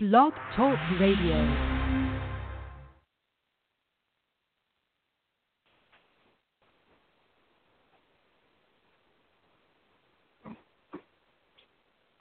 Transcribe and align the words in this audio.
Blog 0.00 0.32
Talk 0.54 0.78
Radio. 1.00 1.34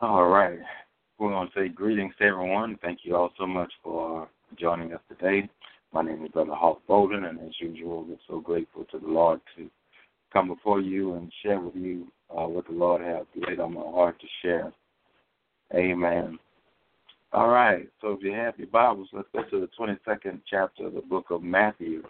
All 0.02 0.26
right. 0.26 0.58
We're 1.20 1.30
going 1.30 1.48
to 1.48 1.54
say 1.54 1.68
greetings 1.68 2.16
to 2.18 2.24
everyone. 2.24 2.80
Thank 2.82 3.02
you 3.04 3.16
all 3.16 3.32
so 3.38 3.46
much 3.46 3.72
for 3.84 4.28
joining 4.60 4.94
us 4.94 5.02
today. 5.08 5.48
My 5.94 6.02
name 6.02 6.26
is 6.26 6.32
Brother 6.32 6.56
Hawk 6.56 6.82
Bolden, 6.88 7.26
and 7.26 7.40
as 7.42 7.54
usual, 7.60 8.04
we're 8.06 8.18
so 8.28 8.40
grateful 8.40 8.86
to 8.86 8.98
the 8.98 9.08
Lord 9.08 9.40
to 9.56 9.70
come 10.34 10.48
before 10.48 10.82
you 10.82 11.14
and 11.14 11.32
share 11.44 11.60
with 11.60 11.76
you 11.76 12.08
uh, 12.32 12.48
what 12.48 12.66
the 12.66 12.74
Lord 12.74 13.04
has 13.04 13.28
laid 13.36 13.60
on 13.60 13.76
my 13.76 13.82
heart 13.82 14.20
to 14.20 14.28
share. 14.42 14.74
Amen. 15.76 16.40
All 17.34 17.50
right. 17.50 17.88
So 18.02 18.14
if 18.14 18.24
you 18.24 18.32
have 18.32 18.58
your 18.58 18.68
Bibles, 18.68 19.10
let's 19.12 19.28
go 19.34 19.44
to 19.44 19.60
the 19.60 19.70
22nd 19.78 20.42
chapter 20.50 20.88
of 20.88 20.94
the 20.94 21.02
book 21.02 21.26
of 21.30 21.44
Matthew. 21.44 22.02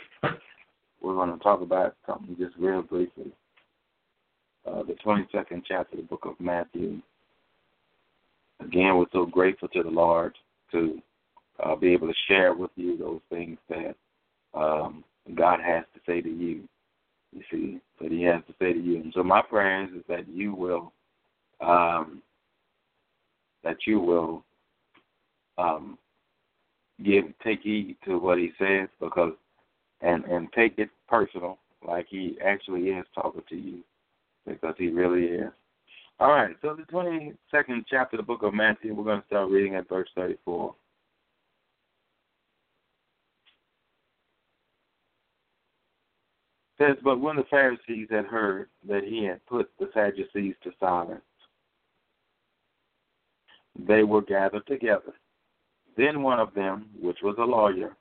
We're 1.02 1.16
going 1.16 1.36
to 1.36 1.44
talk 1.44 1.62
about 1.62 1.96
something 2.06 2.36
just 2.38 2.56
real 2.58 2.84
briefly. 2.84 3.32
Uh, 4.66 4.84
the 4.84 4.96
22nd 5.06 5.64
chapter 5.68 5.96
of 5.96 6.02
the 6.02 6.08
book 6.08 6.26
of 6.26 6.40
Matthew. 6.40 7.02
Again, 8.60 8.98
we're 8.98 9.06
so 9.12 9.26
grateful 9.26 9.68
to 9.70 9.82
the 9.82 9.90
Lord 9.90 10.36
to 10.72 11.02
uh, 11.64 11.76
be 11.76 11.94
able 11.94 12.08
to 12.08 12.14
share 12.28 12.54
with 12.54 12.72
you 12.76 12.98
those 12.98 13.22
things 13.30 13.58
that 13.70 13.96
um, 14.54 15.04
God 15.36 15.60
has 15.62 15.84
to 15.96 16.02
say 16.06 16.22
to 16.22 16.30
you. 16.30 16.68
You 17.34 17.42
see, 17.52 17.80
that 18.02 18.12
He 18.12 18.22
has 18.24 18.42
to 18.48 18.54
say 18.60 18.74
to 18.74 18.80
you. 18.80 18.98
And 18.98 19.12
so 19.16 19.24
my 19.24 19.42
prayers 19.42 19.90
is 19.96 20.04
that 20.08 20.28
you 20.28 20.54
will, 20.54 20.94
um, 21.60 22.22
that 23.64 23.78
you 23.88 24.00
will 24.00 24.44
um, 25.58 25.98
give 27.04 27.26
take 27.44 27.62
heed 27.62 27.98
to 28.06 28.18
what 28.18 28.38
He 28.38 28.52
says 28.58 28.88
because, 29.00 29.34
and 30.02 30.24
and 30.26 30.52
take 30.54 30.78
it 30.78 30.90
personal, 31.08 31.58
like 31.86 32.08
He 32.10 32.38
actually 32.44 32.90
is 32.90 33.06
talking 33.14 33.44
to 33.50 33.56
you, 33.56 33.80
because 34.46 34.76
He 34.78 34.90
really 34.90 35.26
is. 35.26 35.52
All 36.20 36.32
right, 36.32 36.56
so 36.64 36.76
the 36.76 36.84
22nd 36.92 37.86
chapter 37.88 38.16
of 38.16 38.18
the 38.18 38.24
book 38.24 38.42
of 38.42 38.54
Matthew, 38.54 38.94
we're 38.96 39.04
going 39.04 39.22
to 39.22 39.28
start 39.28 39.52
reading 39.52 39.76
at 39.76 39.88
verse 39.88 40.10
34. 40.16 40.74
It 46.80 46.84
says, 46.84 46.98
But 47.04 47.20
when 47.20 47.36
the 47.36 47.44
Pharisees 47.52 48.08
had 48.10 48.26
heard 48.26 48.70
that 48.90 49.04
he 49.04 49.26
had 49.26 49.46
put 49.46 49.70
the 49.80 49.90
Sadducees 49.94 50.56
to 50.64 50.72
silence, 50.80 51.22
they 53.78 54.04
were 54.04 54.24
gathered 54.24 54.66
together. 54.66 55.14
Then 55.98 56.22
one 56.22 56.40
of 56.40 56.54
them, 56.54 56.88
which 57.00 57.18
was 57.24 57.36
a 57.40 57.44
lawyer, 57.44 57.98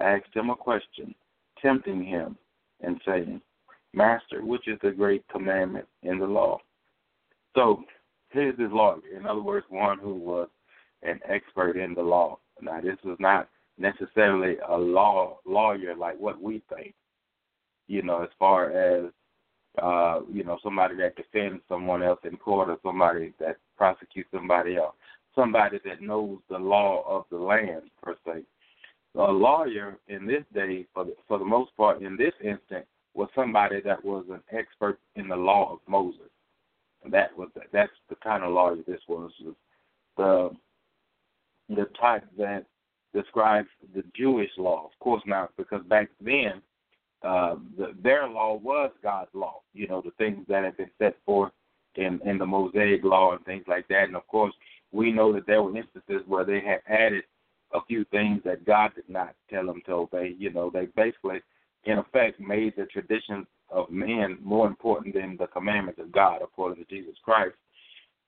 asked 0.00 0.34
him 0.34 0.50
a 0.50 0.56
question, 0.56 1.14
tempting 1.60 2.04
him, 2.04 2.36
and 2.80 3.00
saying, 3.04 3.40
Master, 3.92 4.44
which 4.44 4.68
is 4.68 4.78
the 4.82 4.92
great 4.92 5.26
commandment 5.28 5.86
in 6.02 6.18
the 6.18 6.26
law? 6.26 6.58
So 7.54 7.84
here's 8.30 8.56
this 8.56 8.70
lawyer. 8.70 9.00
In 9.14 9.26
other 9.26 9.42
words, 9.42 9.66
one 9.68 9.98
who 9.98 10.14
was 10.14 10.48
an 11.02 11.20
expert 11.28 11.76
in 11.76 11.94
the 11.94 12.02
law. 12.02 12.38
Now, 12.60 12.80
this 12.80 12.96
was 13.04 13.16
not 13.18 13.48
necessarily 13.76 14.56
a 14.68 14.76
law 14.76 15.38
lawyer 15.44 15.94
like 15.96 16.18
what 16.18 16.40
we 16.40 16.62
think. 16.74 16.94
You 17.88 18.02
know, 18.02 18.22
as 18.22 18.30
far 18.38 18.70
as 18.70 19.10
uh, 19.80 20.20
you 20.30 20.44
know, 20.44 20.58
somebody 20.62 20.96
that 20.96 21.16
defends 21.16 21.62
someone 21.68 22.02
else 22.02 22.20
in 22.24 22.36
court 22.36 22.68
or 22.68 22.78
somebody 22.82 23.32
that 23.40 23.56
prosecutes 23.76 24.28
somebody 24.32 24.76
else. 24.76 24.94
Somebody 25.34 25.78
that 25.84 26.02
knows 26.02 26.38
the 26.50 26.58
law 26.58 27.04
of 27.06 27.24
the 27.30 27.38
land 27.38 27.82
per 28.02 28.16
se. 28.26 28.42
A 29.14 29.30
lawyer 29.30 29.98
in 30.08 30.26
this 30.26 30.44
day, 30.54 30.86
for 30.94 31.04
the, 31.04 31.14
for 31.28 31.38
the 31.38 31.44
most 31.44 31.76
part, 31.76 32.02
in 32.02 32.16
this 32.16 32.32
instant, 32.42 32.86
was 33.14 33.28
somebody 33.34 33.80
that 33.82 34.02
was 34.04 34.24
an 34.30 34.40
expert 34.56 34.98
in 35.16 35.28
the 35.28 35.36
law 35.36 35.74
of 35.74 35.78
Moses. 35.86 36.30
That 37.10 37.36
was 37.36 37.48
that's 37.72 37.92
the 38.08 38.14
kind 38.16 38.44
of 38.44 38.52
lawyer 38.52 38.76
this 38.86 39.00
was. 39.08 39.30
The 40.16 40.50
the 41.68 41.86
type 42.00 42.24
that 42.38 42.64
describes 43.12 43.68
the 43.94 44.04
Jewish 44.16 44.50
law. 44.56 44.86
Of 44.86 44.98
course, 45.00 45.22
now 45.26 45.48
because 45.56 45.82
back 45.88 46.08
then 46.20 46.62
uh, 47.22 47.56
the, 47.76 47.94
their 48.02 48.28
law 48.28 48.54
was 48.54 48.90
God's 49.02 49.30
law. 49.34 49.60
You 49.74 49.88
know 49.88 50.00
the 50.00 50.12
things 50.12 50.44
that 50.48 50.64
had 50.64 50.76
been 50.76 50.90
set 50.98 51.16
forth 51.26 51.52
in 51.96 52.20
in 52.24 52.38
the 52.38 52.46
Mosaic 52.46 53.04
law 53.04 53.32
and 53.32 53.44
things 53.44 53.64
like 53.66 53.88
that. 53.88 54.04
And 54.04 54.16
of 54.16 54.26
course, 54.28 54.54
we 54.92 55.10
know 55.10 55.32
that 55.32 55.46
there 55.46 55.62
were 55.62 55.76
instances 55.76 56.22
where 56.26 56.44
they 56.44 56.60
had 56.60 56.80
added 56.86 57.24
a 57.74 57.80
few 57.86 58.04
things 58.06 58.40
that 58.44 58.66
God 58.66 58.94
did 58.94 59.08
not 59.08 59.34
tell 59.50 59.66
them 59.66 59.82
to 59.86 59.92
obey. 59.92 60.34
You 60.38 60.52
know, 60.52 60.70
they 60.70 60.86
basically, 60.94 61.40
in 61.84 61.98
effect, 61.98 62.38
made 62.38 62.74
the 62.76 62.84
traditions 62.84 63.46
of 63.70 63.90
men 63.90 64.38
more 64.42 64.66
important 64.66 65.14
than 65.14 65.36
the 65.38 65.46
commandments 65.46 66.00
of 66.00 66.12
God, 66.12 66.40
according 66.42 66.84
to 66.84 66.90
Jesus 66.90 67.14
Christ. 67.24 67.54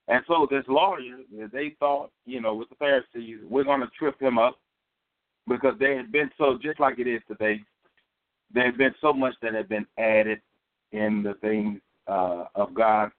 And 0.09 0.23
so 0.27 0.47
this 0.51 0.65
lawyer, 0.69 1.19
they 1.53 1.77
thought, 1.79 2.11
you 2.27 2.41
know, 2.41 2.55
with 2.55 2.71
the 2.71 2.75
Pharisees, 2.77 3.39
we're 3.49 3.65
going 3.65 3.81
to 3.81 3.91
trip 3.99 4.21
him 4.21 4.39
up 4.39 4.59
because 5.47 5.75
there 5.79 5.97
had 5.97 6.11
been 6.11 6.31
so, 6.39 6.59
just 6.63 6.81
like 6.81 6.99
it 6.99 7.07
is 7.07 7.21
today, 7.29 7.61
there 8.53 8.67
had 8.67 8.79
been 8.79 8.95
so 9.01 9.13
much 9.13 9.35
that 9.43 9.55
had 9.55 9.69
been 9.69 9.87
added 9.99 10.41
in 10.93 11.23
the 11.23 11.35
things 11.41 11.81
uh, 12.07 12.45
of 12.55 12.75
God 12.75 13.11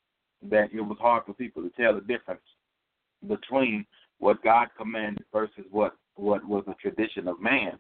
that 0.50 0.70
it 0.74 0.82
was 0.82 0.98
hard 1.00 1.24
for 1.26 1.34
people 1.34 1.64
to 1.64 1.70
tell 1.70 1.94
the 1.94 2.02
difference 2.02 2.42
between 3.28 3.86
what 4.20 4.44
God 4.44 4.68
commanded 4.78 5.26
versus 5.34 5.66
what 5.72 5.96
what 6.16 6.46
was 6.46 6.64
a 6.68 6.76
tradition 6.76 7.28
of 7.28 7.42
man. 7.42 7.78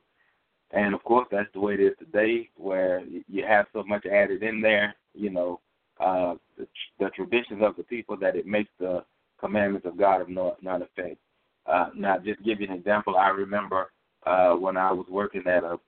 And 0.71 0.93
of 0.93 1.03
course, 1.03 1.27
that's 1.31 1.51
the 1.53 1.59
way 1.59 1.75
it 1.75 1.79
is 1.79 1.93
today, 1.97 2.49
where 2.57 3.01
you 3.29 3.45
have 3.45 3.67
so 3.71 3.83
much 3.83 4.05
added 4.05 4.43
in 4.43 4.61
there, 4.61 4.93
you 5.13 5.29
know, 5.29 5.61
uh, 5.99 6.35
the, 6.57 6.67
the 6.99 7.09
traditions 7.11 7.61
of 7.63 7.77
the 7.77 7.83
people 7.83 8.17
that 8.17 8.35
it 8.35 8.45
makes 8.45 8.71
the 8.79 9.05
commandments 9.39 9.87
of 9.87 9.97
God 9.97 10.21
of 10.21 10.29
no 10.29 10.55
not 10.61 10.81
effect. 10.81 11.17
Uh, 11.65 11.89
now, 11.95 12.17
just 12.17 12.43
give 12.43 12.59
you 12.59 12.67
an 12.67 12.73
example. 12.73 13.15
I 13.15 13.29
remember 13.29 13.91
uh, 14.25 14.53
when 14.53 14.75
I 14.75 14.91
was 14.91 15.05
working 15.09 15.43
at 15.47 15.63
a 15.63 15.79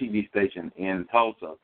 TV 0.00 0.28
station 0.28 0.70
in 0.76 1.06
Tulsa, 1.10 1.54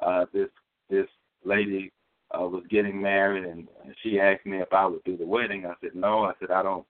uh, 0.00 0.26
this 0.32 0.48
this 0.90 1.06
lady 1.44 1.92
uh, 2.34 2.46
was 2.46 2.64
getting 2.70 3.00
married, 3.00 3.44
and 3.44 3.68
she 4.02 4.20
asked 4.20 4.46
me 4.46 4.58
if 4.58 4.72
I 4.72 4.86
would 4.86 5.04
do 5.04 5.16
the 5.16 5.26
wedding. 5.26 5.66
I 5.66 5.74
said 5.80 5.94
no. 5.94 6.24
I 6.24 6.32
said 6.40 6.50
I 6.50 6.62
don't 6.62 6.86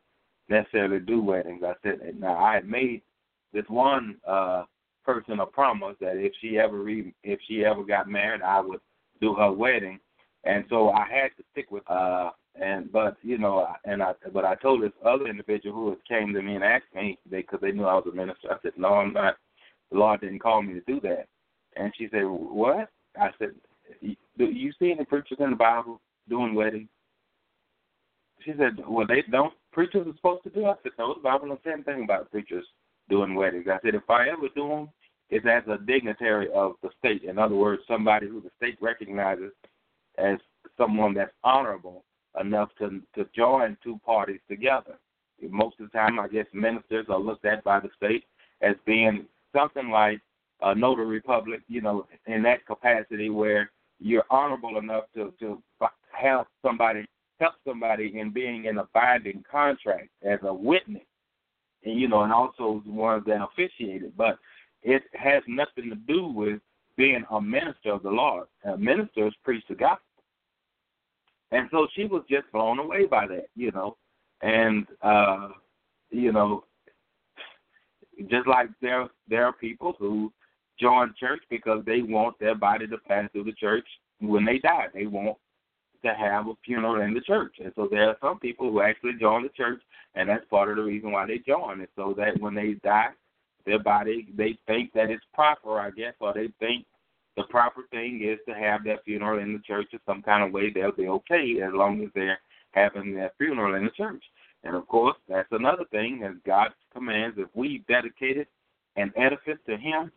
necessarily 0.48 1.00
do 1.00 1.22
weddings. 1.22 1.62
I 1.64 1.74
said 1.82 2.00
now 2.18 2.36
I 2.36 2.54
had 2.54 2.68
made 2.68 3.02
this 3.52 3.64
one 3.68 4.16
uh, 4.26 4.64
person 5.04 5.40
a 5.40 5.46
promise 5.46 5.96
that 6.00 6.16
if 6.16 6.32
she 6.40 6.58
ever 6.58 6.78
re- 6.78 7.14
if 7.22 7.40
she 7.46 7.64
ever 7.64 7.84
got 7.84 8.08
married, 8.08 8.42
I 8.42 8.60
would 8.60 8.80
do 9.20 9.34
her 9.34 9.52
wedding, 9.52 10.00
and 10.44 10.64
so 10.68 10.90
I 10.90 11.06
had 11.08 11.28
to 11.36 11.44
stick 11.52 11.70
with. 11.70 11.88
Uh, 11.90 12.30
and 12.60 12.90
but 12.90 13.16
you 13.22 13.38
know, 13.38 13.68
and 13.84 14.02
I 14.02 14.14
but 14.32 14.44
I 14.44 14.56
told 14.56 14.82
this 14.82 14.90
other 15.06 15.28
individual 15.28 15.74
who 15.74 15.96
came 16.08 16.32
to 16.34 16.42
me 16.42 16.56
and 16.56 16.64
asked 16.64 16.92
me 16.94 17.18
because 17.30 17.60
they, 17.60 17.70
they 17.70 17.76
knew 17.76 17.84
I 17.84 17.94
was 17.94 18.08
a 18.10 18.16
minister. 18.16 18.50
I 18.50 18.56
said 18.62 18.72
no, 18.76 18.94
I'm 18.94 19.12
not. 19.12 19.36
The 19.92 19.98
Lord 19.98 20.20
didn't 20.20 20.40
call 20.40 20.62
me 20.62 20.74
to 20.74 20.80
do 20.80 21.00
that. 21.02 21.28
And 21.76 21.92
she 21.96 22.08
said, 22.10 22.22
what? 22.24 22.88
I 23.18 23.30
said, 23.38 23.52
do 24.38 24.44
you 24.44 24.72
see 24.78 24.92
any 24.92 25.04
preachers 25.04 25.38
in 25.40 25.50
the 25.50 25.56
Bible 25.56 26.00
doing 26.28 26.54
weddings? 26.54 26.88
She 28.44 28.52
said, 28.58 28.78
well, 28.86 29.06
they 29.06 29.22
don't. 29.30 29.52
Preachers 29.72 30.06
are 30.06 30.16
supposed 30.16 30.44
to 30.44 30.50
do. 30.50 30.66
I 30.66 30.74
said, 30.82 30.92
no, 30.98 31.14
the 31.14 31.20
Bible 31.20 31.48
don't 31.48 31.60
say 31.64 31.72
anything 31.72 32.04
about 32.04 32.30
preachers 32.30 32.64
doing 33.08 33.34
weddings. 33.34 33.66
I 33.68 33.78
said, 33.84 33.94
if 33.94 34.08
I 34.08 34.28
ever 34.28 34.48
do 34.54 34.68
them, 34.68 34.88
it's 35.30 35.46
as 35.46 35.62
a 35.68 35.78
dignitary 35.84 36.48
of 36.52 36.74
the 36.82 36.90
state. 36.98 37.24
In 37.24 37.38
other 37.38 37.54
words, 37.54 37.82
somebody 37.86 38.28
who 38.28 38.40
the 38.40 38.50
state 38.56 38.78
recognizes 38.80 39.52
as 40.16 40.38
someone 40.76 41.14
that's 41.14 41.32
honorable 41.44 42.04
enough 42.40 42.70
to 42.78 43.00
to 43.14 43.26
join 43.34 43.76
two 43.82 44.00
parties 44.04 44.40
together. 44.48 44.98
Most 45.50 45.80
of 45.80 45.90
the 45.90 45.98
time, 45.98 46.18
I 46.18 46.28
guess 46.28 46.46
ministers 46.52 47.06
are 47.08 47.18
looked 47.18 47.44
at 47.44 47.62
by 47.62 47.80
the 47.80 47.90
state 47.96 48.24
as 48.60 48.74
being 48.86 49.26
something 49.54 49.90
like 49.90 50.20
a 50.62 50.74
notary 50.74 51.20
public, 51.20 51.60
you 51.68 51.80
know, 51.80 52.06
in 52.26 52.42
that 52.42 52.66
capacity 52.66 53.30
where 53.30 53.70
you're 54.00 54.24
honorable 54.30 54.78
enough 54.78 55.04
to 55.14 55.32
to 55.40 55.62
help 56.12 56.48
somebody 56.62 57.06
help 57.40 57.54
somebody 57.66 58.18
in 58.18 58.30
being 58.30 58.64
in 58.64 58.78
a 58.78 58.88
binding 58.92 59.44
contract 59.50 60.08
as 60.22 60.38
a 60.42 60.52
witness, 60.52 61.02
and 61.84 61.98
you 61.98 62.08
know, 62.08 62.22
and 62.22 62.32
also 62.32 62.82
the 62.84 62.92
ones 62.92 63.24
that 63.26 63.42
officiated. 63.42 64.16
But 64.16 64.38
it 64.82 65.02
has 65.14 65.42
nothing 65.46 65.90
to 65.90 65.96
do 65.96 66.26
with 66.26 66.60
being 66.96 67.24
a 67.30 67.40
minister 67.40 67.92
of 67.92 68.02
the 68.02 68.10
Lord. 68.10 68.46
A 68.64 68.76
ministers 68.76 69.34
preach 69.44 69.64
the 69.68 69.74
gospel, 69.74 70.02
and 71.52 71.68
so 71.70 71.86
she 71.94 72.04
was 72.04 72.24
just 72.28 72.50
blown 72.52 72.78
away 72.78 73.06
by 73.06 73.26
that, 73.26 73.46
you 73.54 73.70
know, 73.72 73.96
and 74.42 74.86
uh, 75.02 75.48
you 76.10 76.32
know, 76.32 76.64
just 78.28 78.46
like 78.46 78.68
there 78.80 79.08
there 79.28 79.44
are 79.44 79.52
people 79.52 79.94
who 79.98 80.32
join 80.80 81.14
church 81.18 81.42
because 81.50 81.82
they 81.84 82.02
want 82.02 82.38
their 82.38 82.54
body 82.54 82.86
to 82.86 82.98
pass 82.98 83.28
through 83.32 83.44
the 83.44 83.52
church 83.52 83.86
when 84.20 84.44
they 84.44 84.58
die. 84.58 84.86
They 84.92 85.06
want 85.06 85.36
to 86.04 86.14
have 86.14 86.46
a 86.46 86.54
funeral 86.64 87.00
in 87.02 87.14
the 87.14 87.20
church. 87.20 87.56
And 87.62 87.72
so 87.74 87.88
there 87.90 88.08
are 88.08 88.16
some 88.20 88.38
people 88.38 88.70
who 88.70 88.80
actually 88.80 89.14
join 89.20 89.42
the 89.42 89.48
church, 89.50 89.80
and 90.14 90.28
that's 90.28 90.44
part 90.48 90.70
of 90.70 90.76
the 90.76 90.82
reason 90.82 91.12
why 91.12 91.26
they 91.26 91.38
join. 91.38 91.80
Is 91.80 91.88
so 91.96 92.14
that 92.16 92.40
when 92.40 92.54
they 92.54 92.74
die, 92.84 93.10
their 93.66 93.78
body, 93.78 94.28
they 94.36 94.58
think 94.66 94.92
that 94.94 95.10
it's 95.10 95.24
proper, 95.34 95.80
I 95.80 95.90
guess, 95.90 96.14
or 96.20 96.32
they 96.32 96.48
think 96.60 96.86
the 97.36 97.44
proper 97.44 97.82
thing 97.90 98.22
is 98.24 98.38
to 98.48 98.54
have 98.58 98.84
that 98.84 99.04
funeral 99.04 99.40
in 99.40 99.52
the 99.52 99.60
church 99.60 99.88
in 99.92 100.00
some 100.06 100.22
kind 100.22 100.42
of 100.44 100.52
way. 100.52 100.70
They'll 100.70 100.92
be 100.92 101.08
okay 101.08 101.60
as 101.64 101.72
long 101.72 102.02
as 102.02 102.10
they're 102.14 102.40
having 102.72 103.14
that 103.16 103.36
funeral 103.38 103.74
in 103.74 103.84
the 103.84 103.90
church. 103.90 104.22
And 104.64 104.74
of 104.74 104.86
course, 104.88 105.16
that's 105.28 105.48
another 105.52 105.84
thing, 105.90 106.22
as 106.24 106.34
God 106.44 106.70
commands, 106.92 107.36
if 107.38 107.48
we 107.54 107.84
dedicate 107.88 108.36
dedicated 108.36 108.46
an 108.96 109.12
edifice 109.16 109.58
to 109.66 109.76
Him, 109.76 110.10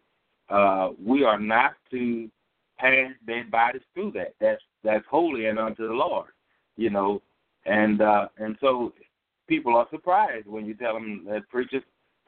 uh, 0.52 0.90
we 1.04 1.24
are 1.24 1.40
not 1.40 1.74
to 1.92 2.30
pass 2.78 3.12
dead 3.28 3.52
bodies 3.52 3.82
through 3.94 4.12
that. 4.12 4.34
That's 4.40 4.62
that's 4.84 5.06
holy 5.10 5.46
and 5.46 5.60
unto 5.60 5.88
the 5.88 5.94
Lord, 5.94 6.30
you 6.78 6.90
know. 6.90 7.22
And 7.66 8.02
uh, 8.02 8.28
and 8.38 8.58
so 8.60 8.94
people 9.48 9.76
are 9.76 9.88
surprised 9.92 10.48
when 10.48 10.66
you 10.66 10.74
tell 10.74 10.94
them 10.94 11.26
that 11.30 11.48
preachers, 11.50 11.84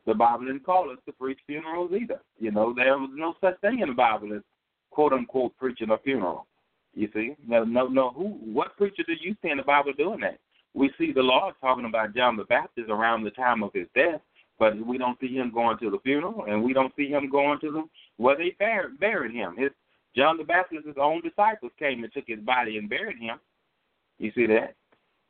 the 0.05 0.13
Bible 0.13 0.45
didn't 0.45 0.65
call 0.65 0.91
us 0.91 0.99
to 1.05 1.11
preach 1.13 1.39
funerals 1.47 1.91
either. 1.99 2.19
You 2.39 2.51
know, 2.51 2.73
there 2.75 2.97
was 2.97 3.09
no 3.13 3.33
such 3.41 3.59
thing 3.61 3.79
in 3.79 3.89
the 3.89 3.95
Bible 3.95 4.33
as 4.33 4.41
quote 4.91 5.13
unquote 5.13 5.57
preaching 5.57 5.89
a 5.89 5.97
funeral. 5.97 6.45
You 6.93 7.09
see, 7.13 7.35
no, 7.47 7.63
no, 7.63 7.87
no. 7.87 8.11
Who, 8.11 8.37
what 8.43 8.77
preacher 8.77 9.03
do 9.07 9.13
you 9.19 9.35
see 9.41 9.49
in 9.49 9.57
the 9.57 9.63
Bible 9.63 9.93
doing 9.97 10.19
that? 10.19 10.37
We 10.75 10.91
see 10.97 11.11
the 11.11 11.21
Lord 11.21 11.55
talking 11.61 11.85
about 11.85 12.15
John 12.15 12.37
the 12.37 12.43
Baptist 12.43 12.89
around 12.89 13.23
the 13.23 13.31
time 13.31 13.63
of 13.63 13.71
his 13.73 13.87
death, 13.95 14.21
but 14.59 14.75
we 14.85 14.97
don't 14.97 15.19
see 15.19 15.35
him 15.35 15.51
going 15.51 15.77
to 15.79 15.89
the 15.89 15.99
funeral, 16.03 16.45
and 16.47 16.63
we 16.63 16.73
don't 16.73 16.93
see 16.95 17.09
him 17.09 17.29
going 17.29 17.59
to 17.61 17.71
the 17.71 17.83
where 18.17 18.37
they 18.37 18.55
buried, 18.59 19.33
him. 19.33 19.55
His 19.57 19.71
John 20.15 20.37
the 20.37 20.43
Baptist's 20.43 20.89
own 20.99 21.21
disciples 21.21 21.71
came 21.79 22.03
and 22.03 22.13
took 22.13 22.25
his 22.27 22.39
body 22.39 22.77
and 22.77 22.89
buried 22.89 23.17
him. 23.17 23.39
You 24.19 24.31
see 24.35 24.45
that? 24.47 24.75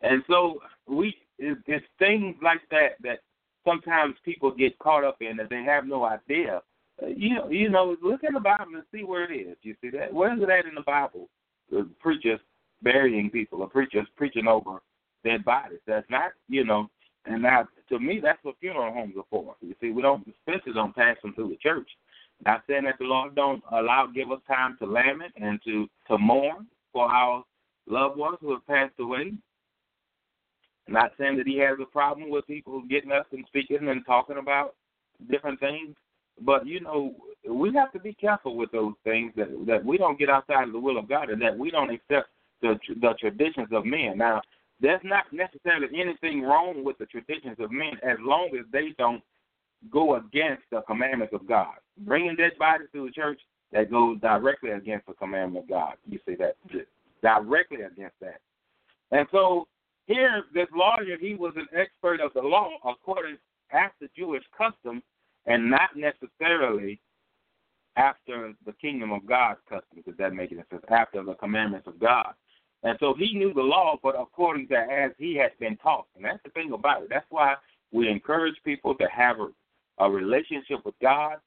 And 0.02 0.24
so 0.30 0.60
we 0.88 1.16
it's, 1.40 1.62
it's 1.68 1.86
things 2.00 2.36
like 2.42 2.62
that 2.72 2.96
that 3.02 3.20
sometimes 3.66 4.16
people 4.26 4.52
get 4.52 4.78
caught 4.80 5.04
up 5.04 5.18
in 5.22 5.38
that 5.38 5.50
they 5.50 5.64
have 5.64 5.86
no 5.86 6.06
idea. 6.06 6.62
Uh, 7.02 7.08
you 7.08 7.36
know, 7.36 7.50
you 7.50 7.70
know, 7.70 7.96
look 8.04 8.24
in 8.24 8.34
the 8.34 8.40
Bible 8.40 8.76
and 8.76 8.84
see 8.94 9.04
where 9.04 9.32
it 9.32 9.36
is. 9.36 9.58
You 9.62 9.76
see 9.82 9.90
that? 9.92 10.14
Where 10.14 10.34
is 10.34 10.40
it 10.42 10.66
in 10.68 10.76
the 10.76 10.82
Bible? 10.82 11.30
The 11.72 11.90
preachers 12.00 12.40
burying 12.84 13.30
people, 13.30 13.62
or 13.62 13.70
preachers 13.70 14.08
preaching 14.16 14.48
over 14.48 14.82
dead 15.24 15.46
bodies. 15.46 15.80
That's 15.88 16.10
not, 16.10 16.34
you 16.50 16.66
know, 16.66 16.90
and 17.26 17.42
now 17.42 17.68
to 17.90 18.00
me 18.00 18.20
that's 18.22 18.44
what 18.44 18.56
funeral 18.60 18.94
homes 18.94 19.16
are 19.18 19.24
for. 19.30 19.56
You 19.62 19.76
see, 19.82 19.92
we 19.92 20.02
don't 20.02 20.28
especially 20.28 20.74
don't 20.74 20.96
pass 20.96 21.16
them 21.22 21.34
through 21.34 21.50
the 21.50 21.58
church. 21.58 21.90
Not 22.46 22.64
saying 22.68 22.84
that 22.86 22.96
the 23.00 23.06
Lord 23.06 23.36
don't 23.36 23.64
allow 23.72 24.08
give 24.08 24.32
us 24.32 24.40
time 24.48 24.78
to 24.80 24.86
lament 24.86 25.34
and 25.38 25.60
to 25.64 25.88
to 26.08 26.18
mourn 26.18 26.68
for 26.92 27.10
our 27.10 27.44
loved 27.88 28.18
ones 28.18 28.38
who 28.42 28.52
have 28.52 28.68
passed 28.68 29.00
away. 29.00 29.34
Not 30.88 31.12
saying 31.18 31.38
that 31.38 31.48
He 31.48 31.58
has 31.60 31.78
a 31.82 31.86
problem 31.86 32.30
with 32.30 32.48
people 32.48 32.82
getting 32.90 33.12
up 33.12 33.28
and 33.32 33.46
speaking 33.48 33.88
and 33.88 34.06
talking 34.06 34.38
about 34.38 34.76
different 35.30 35.60
things, 35.60 35.96
but 36.42 36.66
you 36.68 36.82
know 36.82 37.16
we 37.50 37.74
have 37.74 37.92
to 37.94 38.00
be 38.00 38.14
careful 38.14 38.58
with 38.58 38.72
those 38.72 38.94
things 39.04 39.32
that 39.38 39.48
that 39.68 39.86
we 39.86 39.98
don't 39.98 40.20
get 40.20 40.30
outside 40.30 40.68
of 40.68 40.74
the 40.74 40.80
will 40.80 40.98
of 40.98 41.08
God 41.08 41.30
and 41.30 41.42
that 41.42 41.58
we 41.58 41.72
don't 41.72 41.92
accept 41.92 42.30
the 42.62 42.78
the 43.02 43.14
traditions 43.20 43.70
of 43.72 43.86
men. 43.86 44.18
Now, 44.18 44.42
there's 44.82 45.02
not 45.04 45.26
necessarily 45.32 45.88
anything 46.00 46.42
wrong 46.42 46.84
with 46.84 46.98
the 46.98 47.06
traditions 47.06 47.58
of 47.60 47.72
men 47.72 47.94
as 48.04 48.18
long 48.20 48.50
as 48.60 48.66
they 48.74 48.94
don't 48.98 49.24
go 49.92 50.16
against 50.16 50.64
the 50.72 50.82
commandments 50.82 51.34
of 51.34 51.48
God. 51.48 51.76
Mm-hmm. 52.00 52.08
Bringing 52.08 52.36
dead 52.36 52.58
bodies 52.60 52.88
to 52.94 53.06
the 53.06 53.12
church, 53.12 53.40
that 53.72 53.90
goes 53.90 54.20
directly 54.22 54.70
against 54.70 55.08
the 55.08 55.14
commandment 55.14 55.66
of 55.66 55.70
God. 55.70 55.96
You 56.08 56.20
see 56.26 56.36
that? 56.36 56.56
Mm-hmm. 56.68 56.80
Directly 57.22 57.82
against 57.82 58.20
that. 58.22 58.40
And 59.12 59.28
so 59.32 59.68
here, 60.06 60.44
this 60.54 60.68
lawyer, 60.76 61.18
he 61.20 61.36
was 61.36 61.54
an 61.56 61.68
expert 61.76 62.20
of 62.20 62.34
the 62.34 62.42
law 62.42 62.70
according 62.86 63.38
after 63.72 64.08
Jewish 64.16 64.44
custom 64.58 65.02
and 65.46 65.70
not 65.70 65.90
necessarily 65.96 67.00
after 67.96 68.54
the 68.66 68.74
kingdom 68.74 69.12
of 69.12 69.26
God's 69.26 69.60
custom, 69.70 70.02
does 70.06 70.16
that 70.18 70.34
make 70.34 70.52
any 70.52 70.64
sense? 70.70 70.84
After 70.90 71.24
the 71.24 71.36
commandments 71.36 71.88
of 71.88 72.00
God. 72.00 72.34
And 72.84 72.98
so 73.00 73.14
he 73.18 73.34
knew 73.34 73.54
the 73.54 73.62
law, 73.62 73.98
but 74.02 74.20
according 74.20 74.68
to 74.70 74.76
as 74.76 75.12
he 75.18 75.36
had 75.36 75.52
been 75.60 75.78
taught. 75.78 76.08
And 76.16 76.26
that's 76.26 76.44
the 76.44 76.50
thing 76.52 76.74
about 76.74 77.04
it. 77.04 77.10
That's 77.10 77.26
why 77.30 77.56
we 77.92 78.10
encourage 78.10 78.56
people 78.66 78.96
to 78.96 79.08
have 79.08 79.40
a, 79.40 79.50
a 80.00 80.10
relationship 80.10 80.86
with 80.86 80.96
God, 81.02 81.38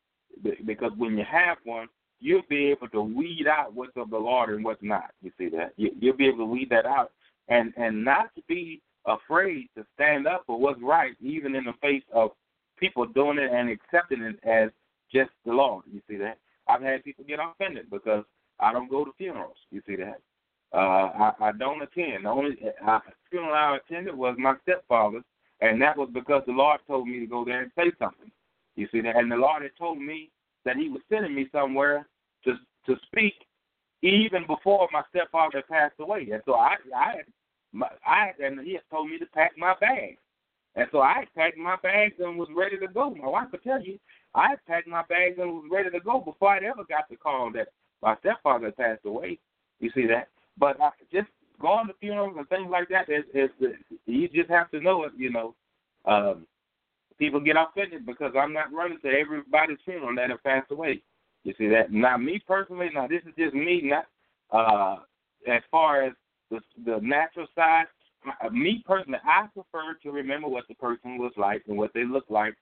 because 0.64 0.92
when 0.96 1.16
you 1.16 1.24
have 1.30 1.58
one, 1.64 1.88
you'll 2.20 2.42
be 2.48 2.66
able 2.66 2.88
to 2.88 3.02
weed 3.02 3.46
out 3.46 3.74
what's 3.74 3.96
of 3.96 4.10
the 4.10 4.18
Lord 4.18 4.50
and 4.50 4.64
what's 4.64 4.82
not. 4.82 5.10
You 5.22 5.30
see 5.38 5.48
that? 5.50 5.72
You, 5.76 5.90
you'll 5.98 6.16
be 6.16 6.26
able 6.28 6.38
to 6.38 6.46
weed 6.46 6.70
that 6.70 6.86
out, 6.86 7.12
and 7.48 7.72
and 7.76 8.04
not 8.04 8.34
to 8.36 8.42
be 8.48 8.80
afraid 9.06 9.68
to 9.76 9.84
stand 9.94 10.26
up 10.26 10.44
for 10.46 10.58
what's 10.58 10.80
right, 10.82 11.12
even 11.20 11.54
in 11.54 11.64
the 11.64 11.74
face 11.80 12.02
of 12.12 12.30
people 12.78 13.06
doing 13.06 13.38
it 13.38 13.50
and 13.52 13.70
accepting 13.70 14.22
it 14.22 14.38
as 14.44 14.70
just 15.12 15.30
the 15.44 15.52
Lord. 15.52 15.84
You 15.90 16.00
see 16.08 16.16
that? 16.16 16.38
I've 16.68 16.82
had 16.82 17.04
people 17.04 17.24
get 17.26 17.38
offended 17.38 17.90
because 17.90 18.24
I 18.58 18.72
don't 18.72 18.90
go 18.90 19.04
to 19.04 19.12
funerals. 19.16 19.56
You 19.70 19.82
see 19.86 19.96
that? 19.96 20.20
Uh, 20.74 20.76
I, 20.78 21.32
I 21.40 21.52
don't 21.52 21.82
attend. 21.82 22.24
The 22.24 22.28
only 22.28 22.58
uh, 22.86 22.98
funeral 23.30 23.54
I 23.54 23.76
attended 23.76 24.16
was 24.16 24.34
my 24.38 24.54
stepfather's, 24.62 25.22
and 25.60 25.80
that 25.80 25.96
was 25.96 26.10
because 26.12 26.42
the 26.46 26.52
Lord 26.52 26.80
told 26.86 27.06
me 27.06 27.20
to 27.20 27.26
go 27.26 27.44
there 27.44 27.62
and 27.62 27.70
say 27.76 27.92
something. 27.98 28.30
You 28.76 28.88
see 28.92 29.00
that? 29.02 29.16
And 29.16 29.30
the 29.30 29.36
Lord 29.36 29.62
had 29.62 29.76
told 29.78 29.98
me 30.00 30.30
that 30.64 30.76
He 30.76 30.88
was 30.88 31.02
sending 31.08 31.34
me 31.34 31.48
somewhere 31.52 32.06
to 32.44 32.54
to 32.86 32.96
speak 33.06 33.34
even 34.02 34.46
before 34.46 34.88
my 34.92 35.02
stepfather 35.10 35.62
passed 35.68 35.94
away. 35.98 36.28
And 36.32 36.42
so 36.44 36.54
I 36.54 36.76
I 36.94 37.14
my, 37.72 37.88
I 38.06 38.30
and 38.42 38.60
He 38.60 38.74
had 38.74 38.82
told 38.90 39.10
me 39.10 39.18
to 39.18 39.26
pack 39.26 39.52
my 39.56 39.74
bags. 39.80 40.18
And 40.76 40.86
so 40.92 41.00
I 41.00 41.24
packed 41.34 41.56
my 41.56 41.76
bags 41.82 42.16
and 42.18 42.38
was 42.38 42.48
ready 42.54 42.76
to 42.78 42.86
go. 42.86 43.10
My 43.10 43.28
wife 43.28 43.50
could 43.50 43.62
tell 43.62 43.82
you, 43.82 43.98
I 44.34 44.56
packed 44.68 44.86
my 44.86 45.02
bags 45.08 45.38
and 45.38 45.50
was 45.50 45.64
ready 45.72 45.90
to 45.90 46.00
go 46.00 46.20
before 46.20 46.50
I 46.50 46.58
ever 46.58 46.84
got 46.86 47.08
the 47.08 47.16
call 47.16 47.50
that 47.52 47.68
my 48.02 48.14
stepfather 48.20 48.66
had 48.66 48.76
passed 48.76 49.06
away. 49.06 49.38
You 49.80 49.90
see 49.94 50.06
that? 50.06 50.28
But 50.58 50.78
I, 50.80 50.90
just 51.10 51.28
going 51.60 51.86
to 51.86 51.94
funerals 51.98 52.34
and 52.36 52.48
things 52.50 52.68
like 52.70 52.88
that, 52.90 53.08
is, 53.08 53.24
is, 53.32 53.50
you 54.04 54.28
just 54.28 54.50
have 54.50 54.70
to 54.72 54.80
know 54.80 55.04
it. 55.04 55.12
You 55.16 55.30
know, 55.30 55.54
um, 56.04 56.46
people 57.18 57.40
get 57.40 57.56
offended 57.56 58.06
because 58.06 58.32
I'm 58.38 58.52
not 58.52 58.72
running 58.72 58.98
to 59.02 59.08
everybody's 59.08 59.78
funeral 59.84 60.14
that 60.16 60.30
have 60.30 60.42
passed 60.42 60.70
away. 60.70 61.02
You 61.44 61.54
see 61.58 61.68
that? 61.68 61.92
Now, 61.92 62.16
me 62.16 62.42
personally, 62.46 62.90
now 62.92 63.06
this 63.06 63.22
is 63.26 63.34
just 63.38 63.54
me. 63.54 63.82
Not 63.84 64.06
uh, 64.50 65.02
as 65.46 65.62
far 65.70 66.02
as 66.02 66.12
the, 66.50 66.60
the 66.84 66.98
natural 67.02 67.46
side. 67.54 67.84
Me 68.50 68.82
personally, 68.84 69.20
I 69.24 69.46
prefer 69.54 69.94
to 70.02 70.10
remember 70.10 70.48
what 70.48 70.64
the 70.68 70.74
person 70.74 71.18
was 71.18 71.32
like 71.36 71.62
and 71.68 71.78
what 71.78 71.92
they 71.94 72.04
looked 72.04 72.30
like, 72.30 72.54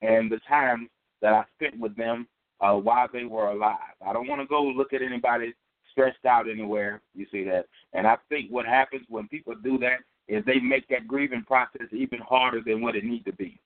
and 0.00 0.32
the 0.32 0.40
times 0.48 0.88
that 1.20 1.34
I 1.34 1.44
spent 1.56 1.78
with 1.78 1.94
them 1.96 2.26
uh, 2.60 2.72
while 2.72 3.08
they 3.12 3.24
were 3.24 3.48
alive. 3.48 3.76
I 4.06 4.14
don't 4.14 4.28
want 4.28 4.40
to 4.40 4.46
go 4.46 4.62
look 4.62 4.94
at 4.94 5.02
anybody 5.02 5.52
stressed 5.92 6.24
out 6.24 6.48
anywhere. 6.48 7.02
You 7.14 7.26
see 7.30 7.44
that? 7.44 7.66
And 7.92 8.06
I 8.06 8.16
think 8.28 8.50
what 8.50 8.64
happens 8.64 9.04
when 9.08 9.28
people 9.28 9.54
do 9.62 9.78
that 9.78 9.98
is 10.28 10.44
they 10.44 10.60
make 10.60 10.88
that 10.88 11.08
grieving 11.08 11.42
process 11.42 11.88
even 11.92 12.20
harder 12.20 12.60
than 12.64 12.80
what 12.80 12.96
it 12.96 13.04
needs 13.04 13.24
to 13.24 13.32
be. 13.32 13.60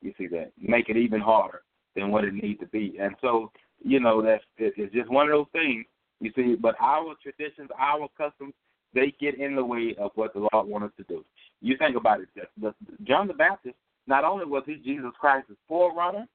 You 0.00 0.12
see 0.16 0.26
that? 0.28 0.52
Make 0.60 0.88
it 0.88 0.96
even 0.96 1.20
harder 1.20 1.62
than 1.94 2.10
what 2.10 2.24
it 2.24 2.34
needs 2.34 2.60
to 2.60 2.66
be. 2.66 2.96
And 3.00 3.14
so, 3.20 3.50
you 3.82 4.00
know, 4.00 4.22
that's 4.22 4.44
it's 4.56 4.94
just 4.94 5.10
one 5.10 5.26
of 5.26 5.32
those 5.32 5.46
things. 5.52 5.84
You 6.20 6.32
see, 6.34 6.56
but 6.60 6.74
our 6.80 7.14
traditions, 7.22 7.70
our 7.78 8.08
customs, 8.16 8.54
they 8.94 9.14
get 9.20 9.38
in 9.38 9.54
the 9.54 9.64
way 9.64 9.94
of 9.98 10.10
what 10.14 10.32
the 10.32 10.48
Lord 10.52 10.66
wants 10.66 10.86
us 10.86 10.92
to 10.98 11.14
do. 11.14 11.24
You 11.60 11.76
think 11.76 11.96
about 11.96 12.20
it. 12.20 12.28
The, 12.60 12.74
John 13.04 13.28
the 13.28 13.34
Baptist, 13.34 13.76
not 14.06 14.24
only 14.24 14.46
was 14.46 14.62
he 14.66 14.76
Jesus 14.76 15.10
Christ's 15.20 15.52
forerunner, 15.68 16.26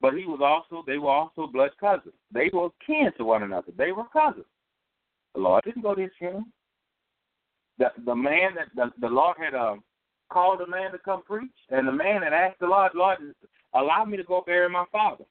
but 0.00 0.14
he 0.14 0.24
was 0.24 0.40
also 0.42 0.84
they 0.86 0.98
were 0.98 1.10
also 1.10 1.46
blood 1.46 1.70
cousins. 1.80 2.14
They 2.32 2.50
were 2.52 2.68
kin 2.86 3.10
to 3.16 3.24
one 3.24 3.42
another. 3.42 3.72
They 3.76 3.92
were 3.92 4.04
cousins. 4.12 4.46
The 5.34 5.40
Lord 5.40 5.64
didn't 5.64 5.82
go 5.82 5.94
to 5.94 6.02
his 6.02 6.10
funeral. 6.18 6.44
The 7.78 7.88
the 8.04 8.14
man 8.14 8.54
that 8.54 8.68
the, 8.74 8.92
the 9.00 9.12
Lord 9.12 9.36
had 9.38 9.54
um 9.54 9.82
called 10.30 10.60
a 10.60 10.66
man 10.66 10.92
to 10.92 10.98
come 10.98 11.22
preach, 11.22 11.50
and 11.70 11.86
the 11.86 11.92
man 11.92 12.22
had 12.22 12.32
asked 12.32 12.60
the 12.60 12.66
Lord, 12.66 12.92
Lord, 12.94 13.18
allow 13.74 14.04
me 14.04 14.16
to 14.16 14.24
go 14.24 14.42
bury 14.46 14.68
my 14.68 14.84
father. 14.92 15.24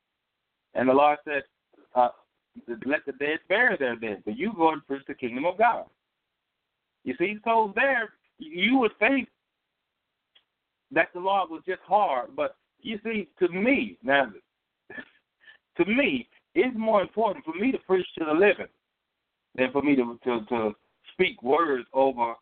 And 0.74 0.90
the 0.90 0.94
Lord 0.94 1.18
said, 1.26 1.44
uh, 1.96 2.10
let 2.86 3.06
the 3.06 3.14
dead 3.14 3.40
bury 3.50 3.78
their 3.78 3.96
dead, 3.96 4.24
but 4.26 4.38
you 4.38 4.54
go 4.56 4.72
and 4.72 4.86
preach 4.86 5.04
the 5.08 5.14
kingdom 5.14 5.46
of 5.46 5.58
God. 5.58 5.86
You 7.04 7.16
see, 7.18 7.38
so 7.46 7.74
there 7.76 8.14
you 8.38 8.78
would 8.78 8.98
think 9.00 9.30
that 10.92 11.10
the 11.14 11.20
Lord 11.20 11.50
was 11.50 11.62
just 11.66 11.82
hard, 11.86 12.36
but 12.36 12.56
you 12.82 13.00
see, 13.04 13.28
to 13.40 13.48
me 13.50 13.98
now, 14.04 14.32
to 15.78 15.86
me, 15.86 16.28
it's 16.56 16.78
more 16.78 17.02
important 17.02 17.46
for 17.46 17.54
me 17.54 17.72
to 17.72 17.78
preach 17.80 18.08
to 18.18 18.26
the 18.26 18.34
living 18.34 18.68
than 19.56 19.72
for 19.72 19.82
me 19.82 19.96
to 19.96 20.20
to, 20.24 20.46
to 20.50 20.72
speak 21.14 21.42
words 21.44 21.86
over 21.94 22.34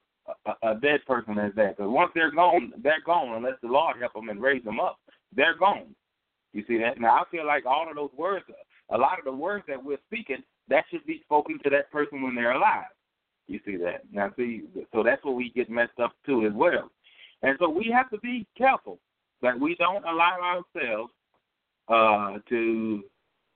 a, 0.45 0.71
a 0.71 0.75
dead 0.75 1.01
person 1.05 1.37
as 1.37 1.53
that. 1.55 1.77
Because 1.77 1.91
once 1.91 2.11
they're 2.15 2.31
gone, 2.31 2.73
they're 2.81 3.03
gone 3.05 3.35
unless 3.35 3.59
the 3.61 3.67
Lord 3.67 3.97
help 3.99 4.13
them 4.13 4.29
and 4.29 4.41
raise 4.41 4.63
them 4.63 4.79
up. 4.79 4.99
They're 5.35 5.57
gone. 5.57 5.95
You 6.53 6.63
see 6.67 6.77
that? 6.79 6.99
Now 6.99 7.21
I 7.21 7.23
feel 7.29 7.45
like 7.45 7.65
all 7.65 7.87
of 7.89 7.95
those 7.95 8.11
words, 8.17 8.45
a 8.89 8.97
lot 8.97 9.19
of 9.19 9.25
the 9.25 9.31
words 9.31 9.65
that 9.67 9.83
we're 9.83 9.97
speaking, 10.07 10.43
that 10.69 10.85
should 10.89 11.05
be 11.05 11.21
spoken 11.23 11.59
to 11.63 11.69
that 11.71 11.91
person 11.91 12.21
when 12.21 12.35
they're 12.35 12.53
alive. 12.53 12.85
You 13.47 13.59
see 13.65 13.75
that? 13.77 14.01
Now, 14.11 14.31
see, 14.35 14.63
so 14.91 15.03
that's 15.03 15.23
where 15.23 15.33
we 15.33 15.51
get 15.55 15.69
messed 15.69 15.99
up 16.01 16.13
too 16.25 16.45
as 16.47 16.53
well. 16.53 16.89
And 17.43 17.57
so 17.59 17.69
we 17.69 17.91
have 17.93 18.09
to 18.09 18.17
be 18.19 18.47
careful 18.57 18.99
that 19.41 19.59
we 19.59 19.75
don't 19.75 20.03
allow 20.05 20.63
ourselves 20.75 21.11
uh, 21.89 22.39
to 22.49 23.03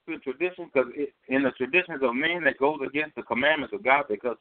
to 0.08 0.18
tradition 0.18 0.70
because 0.72 0.90
in 1.28 1.42
the 1.42 1.50
traditions 1.52 2.00
of 2.02 2.14
men 2.14 2.42
that 2.44 2.58
goes 2.58 2.78
against 2.86 3.14
the 3.16 3.22
commandments 3.22 3.74
of 3.74 3.84
God 3.84 4.04
because 4.08 4.36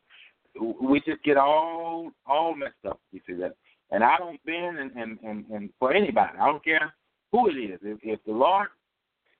we 0.82 1.00
just 1.02 1.24
get 1.24 1.38
all 1.38 2.12
all 2.26 2.56
messed 2.56 2.86
up. 2.88 3.00
You 3.12 3.22
see 3.28 3.34
that? 3.34 3.56
And 3.92 4.04
I 4.04 4.18
don't 4.18 4.44
bend 4.46 4.80
and 4.80 4.92
and 4.92 5.20
and, 5.24 5.46
and 5.50 5.70
for 5.80 5.94
anybody. 5.94 6.38
I 6.40 6.46
don't 6.46 6.64
care 6.64 6.94
who 7.32 7.50
it 7.50 7.54
is. 7.54 7.80
If, 7.84 8.00
if 8.02 8.20
the 8.26 8.32
Lord, 8.32 8.68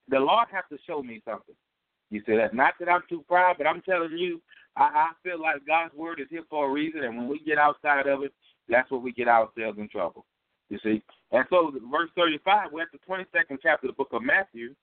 the 0.08 0.20
Lord 0.20 0.48
has 0.52 0.64
to 0.72 0.78
show 0.86 1.02
me 1.02 1.22
something. 1.26 1.56
You 2.10 2.22
see 2.26 2.36
that? 2.36 2.54
Not 2.54 2.74
that 2.80 2.90
I'm 2.90 3.04
too 3.08 3.24
proud, 3.28 3.56
but 3.58 3.68
I'm 3.68 3.82
telling 3.82 4.18
you, 4.18 4.42
I, 4.76 4.84
I 4.84 5.10
feel 5.24 5.40
like 5.40 5.66
God's 5.68 5.94
word 5.94 6.20
is 6.20 6.28
here 6.30 6.44
for 6.50 6.68
a 6.68 6.72
reason, 6.72 7.04
and 7.04 7.18
when 7.18 7.28
we 7.28 7.40
get 7.40 7.58
outside 7.58 8.08
of 8.08 8.24
it, 8.24 8.34
that's 8.68 8.90
where 8.90 9.00
we 9.00 9.12
get 9.12 9.28
ourselves 9.28 9.78
in 9.78 9.90
trouble. 9.90 10.26
You 10.70 10.80
see? 10.84 11.04
And 11.32 11.46
so, 11.50 11.72
verse 11.92 12.10
35, 12.16 12.70
we're 12.72 12.84
at 12.84 12.88
the 12.92 13.00
22nd 13.08 13.58
chapter 13.62 13.88
of 13.88 13.94
the 13.94 13.98
book 13.98 14.10
of 14.12 14.24
Matthew. 14.24 14.74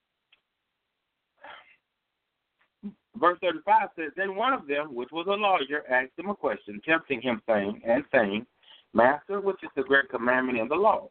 Verse 3.19 3.39
35 3.41 3.89
says, 3.97 4.11
Then 4.17 4.37
one 4.37 4.53
of 4.53 4.67
them, 4.67 4.95
which 4.95 5.11
was 5.13 5.27
a 5.29 5.31
lawyer, 5.31 5.85
asked 5.91 6.19
him 6.19 6.29
a 6.29 6.35
question, 6.35 6.81
tempting 6.85 7.21
him, 7.21 7.41
saying, 7.49 7.81
and 7.87 8.05
saying, 8.13 8.47
Master, 8.95 9.41
which 9.41 9.63
is 9.63 9.71
the 9.77 9.83
great 9.83 10.09
commandment 10.09 10.59
in 10.59 10.69
the 10.69 10.75
law? 10.75 11.09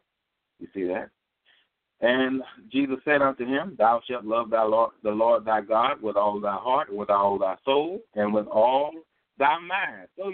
You 0.58 0.68
see 0.74 0.84
that? 0.84 1.10
And 2.00 2.42
Jesus 2.70 2.96
said 3.04 3.22
unto 3.22 3.46
him, 3.46 3.74
Thou 3.78 4.02
shalt 4.08 4.24
love 4.24 4.50
thy 4.50 4.62
Lord, 4.62 4.92
the 5.02 5.10
Lord 5.10 5.44
thy 5.44 5.62
God 5.62 6.02
with 6.02 6.16
all 6.16 6.38
thy 6.40 6.56
heart, 6.56 6.92
with 6.92 7.08
all 7.08 7.38
thy 7.38 7.56
soul, 7.64 8.00
and 8.14 8.34
with 8.34 8.46
all 8.48 8.92
thy 9.38 9.58
mind. 9.58 10.08
So 10.18 10.32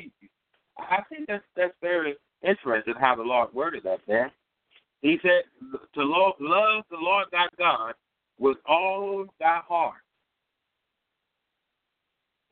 I 0.79 1.03
think 1.09 1.29
that's 1.29 1.45
that's 1.57 1.75
very 1.81 2.17
interesting 2.43 2.95
how 2.99 3.15
the 3.15 3.23
Lord 3.23 3.55
worded 3.55 3.85
that 3.85 4.01
there. 4.09 4.33
He 5.03 5.19
said 5.23 5.43
to 5.95 6.03
love, 6.03 6.35
love 6.41 6.85
the 6.91 6.97
Lord 6.97 7.27
thy 7.31 7.47
God 7.59 7.95
with 8.39 8.59
all 8.67 9.27
thy 9.39 9.61
heart, 9.67 10.02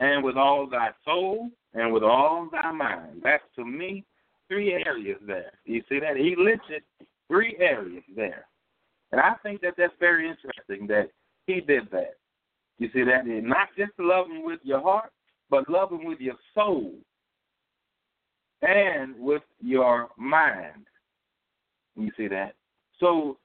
and 0.01 0.25
with 0.25 0.37
all 0.37 0.67
thy 0.69 0.91
soul, 1.05 1.51
and 1.75 1.93
with 1.93 2.03
all 2.03 2.49
thy 2.51 2.73
mind. 2.73 3.21
That's 3.23 3.45
to 3.57 3.65
me 3.65 4.05
three 4.49 4.73
areas 4.73 5.19
there. 5.27 5.53
You 5.65 5.83
see 5.89 6.01
that? 6.01 6.17
He 6.17 6.35
listed 6.37 6.83
three 7.29 7.57
areas 7.61 8.03
there. 8.17 8.47
And 9.13 9.21
I 9.21 9.35
think 9.43 9.61
that 9.61 9.75
that's 9.77 9.93
very 10.01 10.29
interesting 10.29 10.87
that 10.89 11.11
he 11.47 11.61
did 11.61 11.91
that. 11.93 12.15
You 12.79 12.89
see 12.93 13.05
that? 13.05 13.25
And 13.25 13.47
not 13.47 13.69
just 13.77 13.93
loving 13.99 14.45
with 14.45 14.61
your 14.63 14.81
heart, 14.81 15.13
but 15.51 15.69
loving 15.69 16.05
with 16.05 16.21
your 16.21 16.37
soul 16.55 16.93
and 18.63 19.15
with 19.19 19.43
your 19.61 20.09
mind. 20.17 20.87
You 21.97 22.11
see 22.17 22.29
that? 22.29 22.55
So 22.99 23.37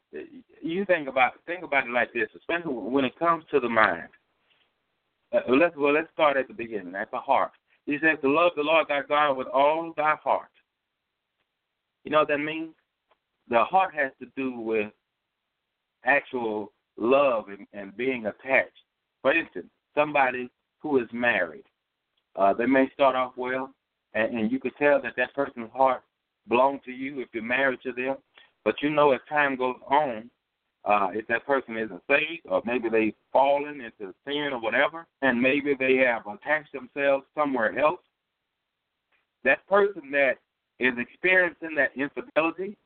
you 0.62 0.86
think 0.86 1.08
about 1.08 1.34
think 1.46 1.64
about 1.64 1.88
it 1.88 1.92
like 1.92 2.14
this, 2.14 2.30
especially 2.36 2.74
when 2.74 3.06
it 3.06 3.18
comes 3.20 3.44
to 3.52 3.60
the 3.60 3.70
mind. 3.70 4.08
Uh, 5.34 5.40
let's 5.50 5.76
well 5.76 5.94
let's 5.94 6.12
start 6.14 6.38
at 6.38 6.48
the 6.48 6.54
beginning, 6.54 6.96
at 6.96 7.12
the 7.12 7.18
heart. 7.18 7.52
He 7.86 7.98
says 8.02 8.18
to 8.22 8.30
love 8.30 8.52
the 8.56 8.64
Lord 8.64 8.88
thy 8.90 9.02
God 9.08 9.34
with 9.34 9.48
all 9.48 9.94
thy 9.96 10.16
heart. 10.24 10.50
You 12.04 12.12
know 12.12 12.20
what 12.20 12.28
that 12.30 12.40
means? 12.40 12.74
The 13.50 13.64
heart 13.64 13.94
has 13.96 14.12
to 14.20 14.28
do 14.36 14.60
with 14.60 14.92
actual 16.06 16.72
love 16.98 17.46
and, 17.50 17.68
and 17.74 17.96
being 17.98 18.26
attached. 18.28 18.78
For 19.22 19.34
instance, 19.34 19.68
somebody 19.96 20.50
who 20.80 21.00
is 21.00 21.08
married, 21.12 21.66
uh, 22.36 22.54
they 22.54 22.66
may 22.66 22.90
start 22.94 23.16
off 23.16 23.34
well, 23.36 23.74
and, 24.14 24.38
and 24.38 24.52
you 24.52 24.60
could 24.60 24.76
tell 24.78 25.02
that 25.02 25.14
that 25.18 25.34
person's 25.34 25.72
heart 25.74 26.04
belongs 26.48 26.82
to 26.86 26.92
you 26.92 27.20
if 27.20 27.30
you're 27.34 27.44
married 27.44 27.80
to 27.84 27.92
them. 27.92 28.18
But 28.64 28.76
you 28.82 28.90
know, 28.90 29.12
as 29.12 29.20
time 29.30 29.56
goes 29.56 29.78
on, 29.88 30.30
uh, 30.86 31.10
if 31.14 31.28
that 31.28 31.46
person 31.46 31.78
isn't 31.78 32.02
saved, 32.08 32.46
or 32.48 32.62
maybe 32.66 32.90
they've 32.90 33.16
fallen 33.34 33.82
into 33.82 34.14
sin 34.26 34.50
or 34.52 34.62
whatever, 34.62 35.08
and 35.22 35.42
maybe 35.42 35.74
they 35.78 35.96
have 35.98 36.24
attached 36.28 36.72
themselves 36.74 37.26
somewhere 37.34 37.78
else, 37.80 38.00
that 39.44 39.68
person 39.68 40.12
that 40.12 40.36
is 40.80 40.94
experiencing 40.98 41.76
that 41.76 41.92
infidelity, 41.96 42.78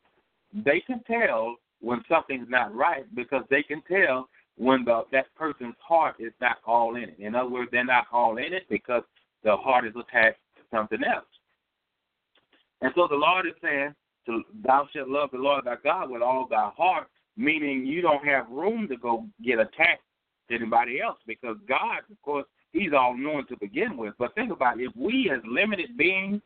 they 0.53 0.79
can 0.79 1.01
tell 1.03 1.56
when 1.82 2.03
something's 2.10 2.50
not 2.50 2.74
right 2.74 3.03
because 3.15 3.44
they 3.50 3.63
can 3.63 3.82
tell 3.89 4.27
when 4.58 4.84
the 4.84 5.03
that 5.12 5.34
person's 5.36 5.75
heart 5.79 6.15
is 6.20 6.34
not 6.41 6.58
all 6.65 6.96
in 6.96 7.03
it. 7.03 7.15
In 7.20 7.36
other 7.36 7.50
words, 7.50 7.70
they're 7.72 7.86
not 7.86 8.08
all 8.12 8.38
in 8.38 8.53
it 8.53 8.63
because 8.70 9.03
the 9.44 9.56
heart 9.56 9.86
is 9.86 9.94
attached 9.96 10.39
to 10.58 10.62
something 10.72 11.00
else. 11.03 11.25
And 12.82 12.91
so 12.96 13.08
the 13.10 13.15
Lord 13.15 13.46
is 13.46 13.53
saying, 13.62 13.96
"Thou 14.63 14.88
shalt 14.94 15.08
love 15.08 15.32
the 15.32 15.38
Lord 15.38 15.65
thy 15.65 15.75
God 15.77 16.10
with 16.10 16.22
all 16.22 16.46
thy 16.46 16.70
heart," 16.75 17.08
meaning 17.39 17.86
you 17.86 18.01
don't 18.01 18.25
have 18.25 18.50
room 18.50 18.88
to 18.89 18.98
go 18.98 19.25
get 19.43 19.60
attached 19.60 20.03
to 20.50 20.55
anybody 20.55 21.01
else 21.01 21.17
because 21.25 21.55
God, 21.67 22.00
of 22.12 22.22
course, 22.22 22.46
He's 22.74 22.91
all 22.96 23.17
knowing 23.17 23.46
to 23.48 23.58
begin 23.58 23.98
with. 23.98 24.13
But 24.19 24.36
think 24.36 24.51
about 24.51 24.79
it, 24.79 24.84
if 24.84 24.96
we 24.96 25.31
as 25.34 25.41
limited 25.50 25.98
beings 25.98 26.41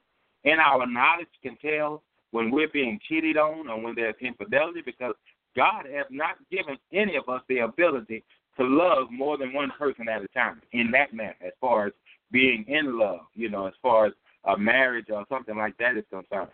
in 0.45 0.59
our 0.59 0.85
knowledge 0.85 1.27
can 1.41 1.57
tell 1.57 2.03
when 2.31 2.49
we're 2.49 2.69
being 2.69 2.99
cheated 3.09 3.37
on 3.37 3.67
or 3.67 3.81
when 3.81 3.95
there's 3.95 4.15
infidelity 4.21 4.81
because 4.85 5.15
God 5.55 5.85
has 5.93 6.05
not 6.09 6.35
given 6.51 6.77
any 6.93 7.15
of 7.15 7.27
us 7.27 7.41
the 7.49 7.59
ability 7.59 8.23
to 8.57 8.63
love 8.63 9.07
more 9.11 9.37
than 9.37 9.51
one 9.51 9.71
person 9.77 10.07
at 10.07 10.23
a 10.23 10.27
time 10.29 10.61
in 10.71 10.91
that 10.91 11.13
manner, 11.13 11.35
as 11.45 11.53
far 11.59 11.87
as 11.87 11.93
being 12.31 12.65
in 12.67 12.97
love, 12.99 13.21
you 13.33 13.49
know, 13.49 13.65
as 13.65 13.73
far 13.81 14.05
as 14.05 14.13
a 14.45 14.57
marriage 14.57 15.07
or 15.11 15.25
something 15.27 15.57
like 15.57 15.77
that 15.77 15.97
is 15.97 16.05
concerned. 16.09 16.49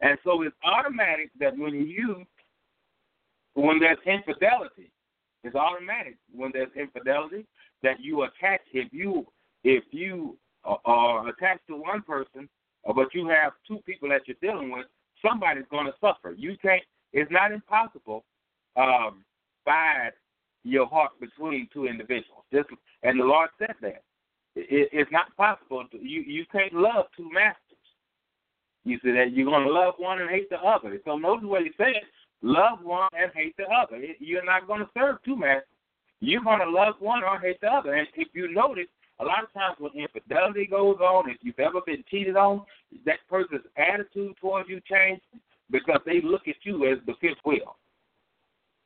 And 0.00 0.16
so 0.24 0.42
it's 0.42 0.54
automatic 0.64 1.30
that 1.40 1.56
when 1.58 1.74
you, 1.74 2.24
when 3.60 3.78
there's 3.78 3.98
infidelity, 4.06 4.90
it's 5.44 5.54
automatic 5.54 6.16
when 6.34 6.50
there's 6.52 6.70
infidelity 6.76 7.46
that 7.82 8.00
you 8.00 8.22
attach. 8.22 8.60
If 8.72 8.92
you 8.92 9.26
if 9.64 9.84
you 9.90 10.36
are 10.64 11.28
attached 11.28 11.66
to 11.68 11.76
one 11.76 12.02
person, 12.02 12.48
uh, 12.88 12.92
but 12.92 13.08
you 13.14 13.28
have 13.28 13.52
two 13.66 13.78
people 13.86 14.08
that 14.08 14.22
you're 14.26 14.36
dealing 14.40 14.70
with, 14.70 14.86
somebody's 15.24 15.64
going 15.70 15.86
to 15.86 15.94
suffer. 16.00 16.34
You 16.36 16.56
can't. 16.60 16.82
It's 17.12 17.30
not 17.30 17.52
impossible. 17.52 18.24
Um, 18.76 19.24
find 19.64 20.12
your 20.64 20.86
heart 20.86 21.12
between 21.20 21.68
two 21.72 21.86
individuals. 21.86 22.44
Just 22.52 22.68
and 23.02 23.18
the 23.18 23.24
Lord 23.24 23.50
said 23.58 23.74
that 23.80 24.02
it, 24.54 24.88
it's 24.92 25.10
not 25.12 25.36
possible. 25.36 25.84
To, 25.90 25.98
you 25.98 26.20
you 26.22 26.44
can't 26.52 26.72
love 26.72 27.06
two 27.16 27.30
masters. 27.32 27.62
You 28.84 28.98
see 29.02 29.12
that 29.12 29.32
you're 29.32 29.46
going 29.46 29.66
to 29.66 29.72
love 29.72 29.94
one 29.98 30.20
and 30.20 30.30
hate 30.30 30.48
the 30.50 30.58
other. 30.58 30.98
So 31.04 31.16
notice 31.16 31.44
what 31.46 31.62
he 31.62 31.70
said: 31.76 32.02
love 32.42 32.78
one 32.82 33.08
and 33.18 33.30
hate 33.34 33.56
the 33.56 33.64
other. 33.64 34.00
You're 34.18 34.44
not 34.44 34.66
going 34.66 34.80
to 34.80 34.90
serve 34.96 35.16
two 35.24 35.36
masters. 35.36 35.64
You're 36.20 36.42
going 36.42 36.60
to 36.60 36.70
love 36.70 36.94
one 36.98 37.22
or 37.22 37.38
hate 37.38 37.60
the 37.60 37.68
other. 37.68 37.94
And 37.94 38.08
if 38.16 38.28
you 38.32 38.52
notice, 38.52 38.86
a 39.20 39.24
lot 39.24 39.42
of 39.42 39.52
times 39.52 39.76
when 39.78 39.92
infidelity 39.94 40.66
goes 40.66 40.98
on, 41.00 41.28
if 41.28 41.38
you've 41.42 41.58
ever 41.58 41.80
been 41.84 42.04
cheated 42.10 42.36
on, 42.36 42.62
that 43.04 43.18
person's 43.28 43.66
attitude 43.76 44.36
towards 44.40 44.68
you 44.68 44.80
changes 44.88 45.22
because 45.70 46.00
they 46.06 46.20
look 46.22 46.46
at 46.48 46.54
you 46.62 46.90
as 46.90 46.98
the 47.06 47.14
fifth 47.20 47.38
wheel. 47.44 47.76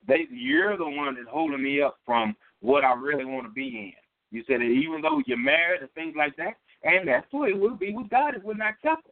They, 0.07 0.27
you're 0.31 0.77
the 0.77 0.89
one 0.89 1.15
that's 1.15 1.29
holding 1.31 1.63
me 1.63 1.81
up 1.81 1.99
from 2.05 2.35
what 2.61 2.85
I 2.85 2.95
really 2.95 3.25
want 3.25 3.47
to 3.47 3.53
be 3.53 3.69
in. 3.69 3.93
You 4.37 4.43
said 4.47 4.61
that 4.61 4.65
even 4.65 5.03
though 5.03 5.23
you're 5.27 5.37
married 5.37 5.83
and 5.83 5.93
things 5.93 6.15
like 6.17 6.35
that, 6.37 6.55
and 6.83 7.07
that's 7.07 7.27
the 7.31 7.39
way 7.39 7.49
it 7.51 7.61
will 7.61 7.77
be 7.77 7.93
with 7.95 8.09
God 8.09 8.35
if 8.35 8.43
we're 8.43 8.55
not 8.55 8.81
careful. 8.81 9.12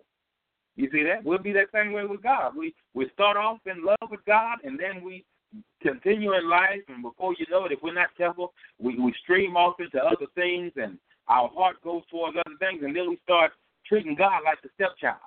You 0.76 0.88
see 0.92 1.02
that? 1.04 1.24
We'll 1.24 1.38
be 1.38 1.52
that 1.52 1.68
same 1.74 1.92
way 1.92 2.04
with 2.04 2.22
God. 2.22 2.56
We 2.56 2.74
we 2.94 3.10
start 3.12 3.36
off 3.36 3.58
in 3.66 3.84
love 3.84 4.10
with 4.10 4.24
God, 4.26 4.58
and 4.64 4.78
then 4.78 5.04
we 5.04 5.24
continue 5.82 6.34
in 6.34 6.48
life, 6.48 6.80
and 6.88 7.02
before 7.02 7.34
you 7.38 7.46
know 7.50 7.64
it, 7.64 7.72
if 7.72 7.82
we're 7.82 7.92
not 7.92 8.16
careful, 8.16 8.52
we 8.78 8.98
we 8.98 9.12
stream 9.22 9.56
off 9.56 9.80
into 9.80 9.98
other 9.98 10.26
things, 10.34 10.72
and 10.76 10.98
our 11.28 11.48
heart 11.48 11.82
goes 11.82 12.02
towards 12.10 12.36
other 12.36 12.56
things, 12.58 12.82
and 12.82 12.94
then 12.94 13.08
we 13.08 13.18
start 13.24 13.52
treating 13.86 14.14
God 14.14 14.42
like 14.44 14.62
the 14.62 14.68
stepchild. 14.74 15.18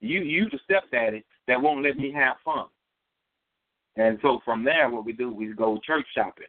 You 0.00 0.20
you 0.20 0.48
the 0.50 0.58
stepdaddy 0.64 1.24
that 1.48 1.60
won't 1.60 1.82
let 1.82 1.96
me 1.96 2.12
have 2.12 2.36
fun. 2.44 2.66
And 3.96 4.18
so 4.20 4.40
from 4.44 4.62
there, 4.62 4.90
what 4.90 5.04
we 5.04 5.12
do, 5.12 5.32
we 5.32 5.52
go 5.54 5.80
church 5.86 6.06
shopping. 6.14 6.46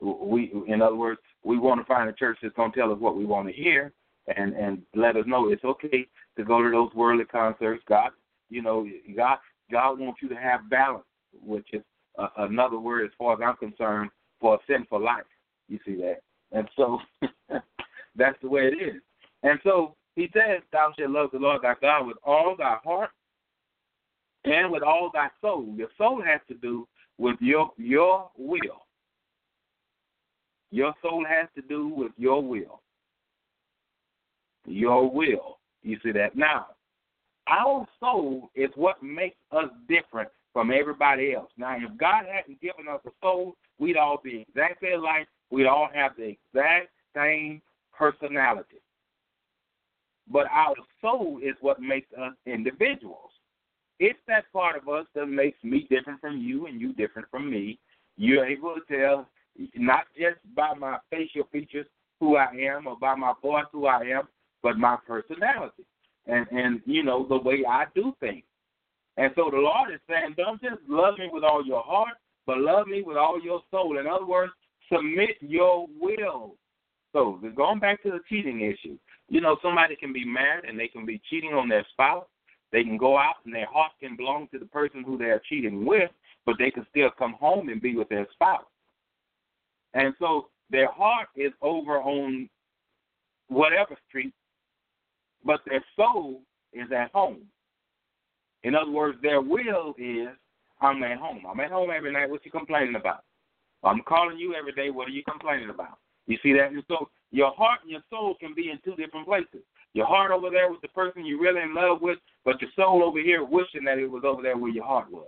We, 0.00 0.52
in 0.68 0.80
other 0.80 0.96
words, 0.96 1.20
we 1.44 1.58
want 1.58 1.80
to 1.80 1.86
find 1.86 2.08
a 2.08 2.12
church 2.12 2.38
that's 2.40 2.54
going 2.54 2.72
to 2.72 2.78
tell 2.78 2.92
us 2.92 3.00
what 3.00 3.16
we 3.16 3.24
want 3.24 3.48
to 3.48 3.52
hear, 3.52 3.92
and 4.36 4.54
and 4.54 4.82
let 4.94 5.16
us 5.16 5.24
know 5.26 5.50
it's 5.50 5.64
okay 5.64 6.06
to 6.36 6.44
go 6.44 6.62
to 6.62 6.70
those 6.70 6.92
worldly 6.94 7.24
concerts. 7.24 7.82
God, 7.88 8.10
you 8.50 8.62
know, 8.62 8.86
God, 9.16 9.38
God 9.70 9.98
wants 9.98 10.20
you 10.22 10.28
to 10.28 10.36
have 10.36 10.70
balance, 10.70 11.04
which 11.42 11.68
is 11.72 11.82
uh, 12.18 12.28
another 12.38 12.78
word 12.78 13.04
as 13.04 13.12
far 13.18 13.34
as 13.34 13.40
I'm 13.44 13.56
concerned 13.56 14.10
for 14.40 14.54
a 14.54 14.58
sinful 14.68 15.02
life. 15.02 15.24
You 15.68 15.78
see 15.84 15.96
that, 15.96 16.20
and 16.52 16.68
so 16.76 16.98
That's 18.18 18.36
the 18.42 18.48
way 18.48 18.62
it 18.62 18.82
is. 18.82 19.00
And 19.44 19.60
so 19.62 19.94
he 20.16 20.28
says, 20.34 20.60
Thou 20.72 20.92
shalt 20.98 21.10
love 21.10 21.30
the 21.32 21.38
Lord 21.38 21.62
thy 21.62 21.74
God 21.80 22.06
with 22.06 22.16
all 22.24 22.56
thy 22.58 22.76
heart 22.82 23.10
and 24.44 24.70
with 24.72 24.82
all 24.82 25.10
thy 25.14 25.28
soul. 25.40 25.72
Your 25.76 25.88
soul 25.96 26.20
has 26.22 26.40
to 26.48 26.54
do 26.54 26.86
with 27.16 27.36
your 27.40 27.70
your 27.76 28.30
will. 28.36 28.82
Your 30.70 30.92
soul 31.00 31.24
has 31.26 31.48
to 31.54 31.62
do 31.62 31.88
with 31.88 32.12
your 32.16 32.42
will. 32.42 32.82
Your 34.68 35.10
will. 35.10 35.58
You 35.82 35.98
see 36.02 36.12
that? 36.12 36.36
Now, 36.36 36.66
our 37.48 37.86
soul 38.00 38.50
is 38.54 38.70
what 38.74 39.02
makes 39.02 39.36
us 39.52 39.70
different 39.88 40.28
from 40.52 40.70
everybody 40.70 41.34
else. 41.34 41.50
Now, 41.56 41.76
if 41.76 41.96
God 41.98 42.24
hadn't 42.30 42.60
given 42.60 42.88
us 42.88 43.00
a 43.06 43.10
soul, 43.22 43.56
we'd 43.78 43.96
all 43.96 44.20
be 44.22 44.44
exactly 44.48 44.92
alike. 44.92 45.28
We'd 45.50 45.66
all 45.66 45.88
have 45.94 46.12
the 46.16 46.36
exact 46.36 46.90
same 47.16 47.62
personality. 47.96 48.80
But 50.30 50.46
our 50.52 50.74
soul 51.00 51.40
is 51.42 51.54
what 51.60 51.80
makes 51.80 52.08
us 52.12 52.34
individuals. 52.44 53.30
It's 53.98 54.18
that 54.28 54.44
part 54.52 54.76
of 54.76 54.88
us 54.88 55.06
that 55.14 55.26
makes 55.26 55.58
me 55.64 55.86
different 55.90 56.20
from 56.20 56.38
you 56.38 56.66
and 56.66 56.80
you 56.80 56.92
different 56.92 57.28
from 57.30 57.50
me. 57.50 57.78
You're 58.16 58.46
able 58.46 58.74
to 58.74 58.94
tell 58.94 59.28
not 59.74 60.04
just 60.16 60.38
by 60.54 60.74
my 60.74 60.98
facial 61.10 61.44
features 61.50 61.86
who 62.20 62.36
I 62.36 62.50
am 62.52 62.86
or 62.86 62.96
by 62.98 63.14
my 63.14 63.32
voice 63.40 63.64
who 63.72 63.86
I 63.86 64.02
am, 64.02 64.28
but 64.62 64.78
my 64.78 64.96
personality 65.06 65.84
and 66.26 66.46
and 66.50 66.80
you 66.84 67.02
know 67.02 67.26
the 67.28 67.38
way 67.38 67.64
I 67.68 67.84
do 67.94 68.14
things. 68.20 68.44
And 69.16 69.32
so 69.34 69.50
the 69.50 69.56
Lord 69.56 69.92
is 69.92 70.00
saying, 70.08 70.34
don't 70.36 70.62
just 70.62 70.80
love 70.88 71.18
me 71.18 71.28
with 71.32 71.42
all 71.42 71.66
your 71.66 71.82
heart, 71.82 72.14
but 72.46 72.58
love 72.58 72.86
me 72.86 73.02
with 73.02 73.16
all 73.16 73.40
your 73.42 73.62
soul. 73.68 73.98
In 73.98 74.06
other 74.06 74.24
words, 74.24 74.52
submit 74.92 75.30
your 75.40 75.88
will. 76.00 76.54
So 77.12 77.40
going 77.56 77.80
back 77.80 78.00
to 78.04 78.10
the 78.10 78.20
cheating 78.28 78.60
issue, 78.60 78.96
you 79.28 79.40
know 79.40 79.56
somebody 79.62 79.96
can 79.96 80.12
be 80.12 80.24
married 80.24 80.64
and 80.66 80.78
they 80.78 80.88
can 80.88 81.04
be 81.04 81.20
cheating 81.28 81.52
on 81.52 81.68
their 81.68 81.86
spouse. 81.92 82.26
They 82.70 82.84
can 82.84 82.98
go 82.98 83.16
out 83.16 83.36
and 83.44 83.54
their 83.54 83.66
heart 83.66 83.92
can 84.00 84.16
belong 84.16 84.48
to 84.52 84.58
the 84.58 84.66
person 84.66 85.02
who 85.02 85.16
they're 85.16 85.42
cheating 85.48 85.86
with, 85.86 86.10
but 86.44 86.56
they 86.58 86.70
can 86.70 86.86
still 86.90 87.10
come 87.18 87.32
home 87.32 87.70
and 87.70 87.80
be 87.80 87.96
with 87.96 88.10
their 88.10 88.26
spouse. 88.34 88.66
And 89.94 90.14
so 90.18 90.48
their 90.70 90.90
heart 90.92 91.28
is 91.34 91.52
over 91.62 91.98
on 91.98 92.48
whatever 93.48 93.96
street, 94.06 94.34
but 95.44 95.60
their 95.66 95.84
soul 95.96 96.42
is 96.72 96.88
at 96.94 97.12
home. 97.12 97.42
In 98.62 98.74
other 98.74 98.90
words, 98.90 99.18
their 99.22 99.40
will 99.40 99.94
is, 99.98 100.28
I'm 100.80 101.02
at 101.02 101.18
home. 101.18 101.42
I'm 101.48 101.60
at 101.60 101.70
home 101.70 101.90
every 101.94 102.12
night. 102.12 102.30
What 102.30 102.44
you 102.44 102.50
complaining 102.50 102.96
about? 102.96 103.24
I'm 103.84 104.02
calling 104.02 104.38
you 104.38 104.54
every 104.54 104.72
day. 104.72 104.90
What 104.90 105.08
are 105.08 105.12
you 105.12 105.22
complaining 105.24 105.70
about? 105.70 105.98
You 106.26 106.36
see 106.42 106.52
that? 106.54 106.72
And 106.72 106.82
so 106.88 107.08
your 107.30 107.52
heart 107.52 107.80
and 107.82 107.90
your 107.90 108.02
soul 108.10 108.34
can 108.38 108.54
be 108.54 108.70
in 108.70 108.78
two 108.84 108.96
different 108.96 109.26
places. 109.26 109.62
Your 109.94 110.06
heart 110.06 110.30
over 110.30 110.50
there 110.50 110.70
with 110.70 110.80
the 110.82 110.88
person 110.88 111.24
you're 111.24 111.40
really 111.40 111.62
in 111.62 111.74
love 111.74 112.02
with, 112.02 112.18
but 112.44 112.60
your 112.60 112.70
soul 112.76 113.02
over 113.02 113.20
here 113.20 113.44
wishing 113.44 113.84
that 113.84 113.98
it 113.98 114.06
was 114.06 114.22
over 114.24 114.42
there 114.42 114.56
where 114.56 114.70
your 114.70 114.84
heart 114.84 115.10
was. 115.10 115.26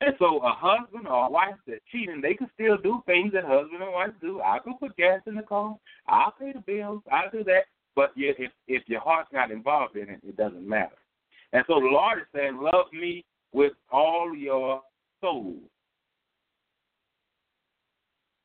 And 0.00 0.14
so 0.18 0.38
a 0.38 0.52
husband 0.52 1.06
or 1.08 1.26
a 1.26 1.30
wife 1.30 1.54
that's 1.66 1.80
cheating, 1.90 2.20
they 2.20 2.34
can 2.34 2.50
still 2.54 2.76
do 2.76 3.02
things 3.06 3.32
that 3.32 3.44
husband 3.44 3.82
and 3.82 3.92
wife 3.92 4.10
do. 4.20 4.40
I 4.40 4.58
can 4.58 4.74
put 4.74 4.96
gas 4.96 5.20
in 5.26 5.34
the 5.34 5.42
car. 5.42 5.76
I'll 6.06 6.32
pay 6.38 6.52
the 6.52 6.60
bills. 6.60 7.02
I'll 7.10 7.30
do 7.30 7.44
that. 7.44 7.64
But 7.96 8.12
if 8.14 8.52
if 8.68 8.82
your 8.86 9.00
heart's 9.00 9.32
not 9.32 9.50
involved 9.50 9.96
in 9.96 10.10
it, 10.10 10.20
it 10.22 10.36
doesn't 10.36 10.68
matter. 10.68 10.96
And 11.52 11.64
so 11.66 11.80
the 11.80 11.86
Lord 11.86 12.18
is 12.18 12.26
saying, 12.34 12.58
love 12.58 12.92
me 12.92 13.24
with 13.52 13.72
all 13.90 14.34
your 14.36 14.82
soul. 15.20 15.56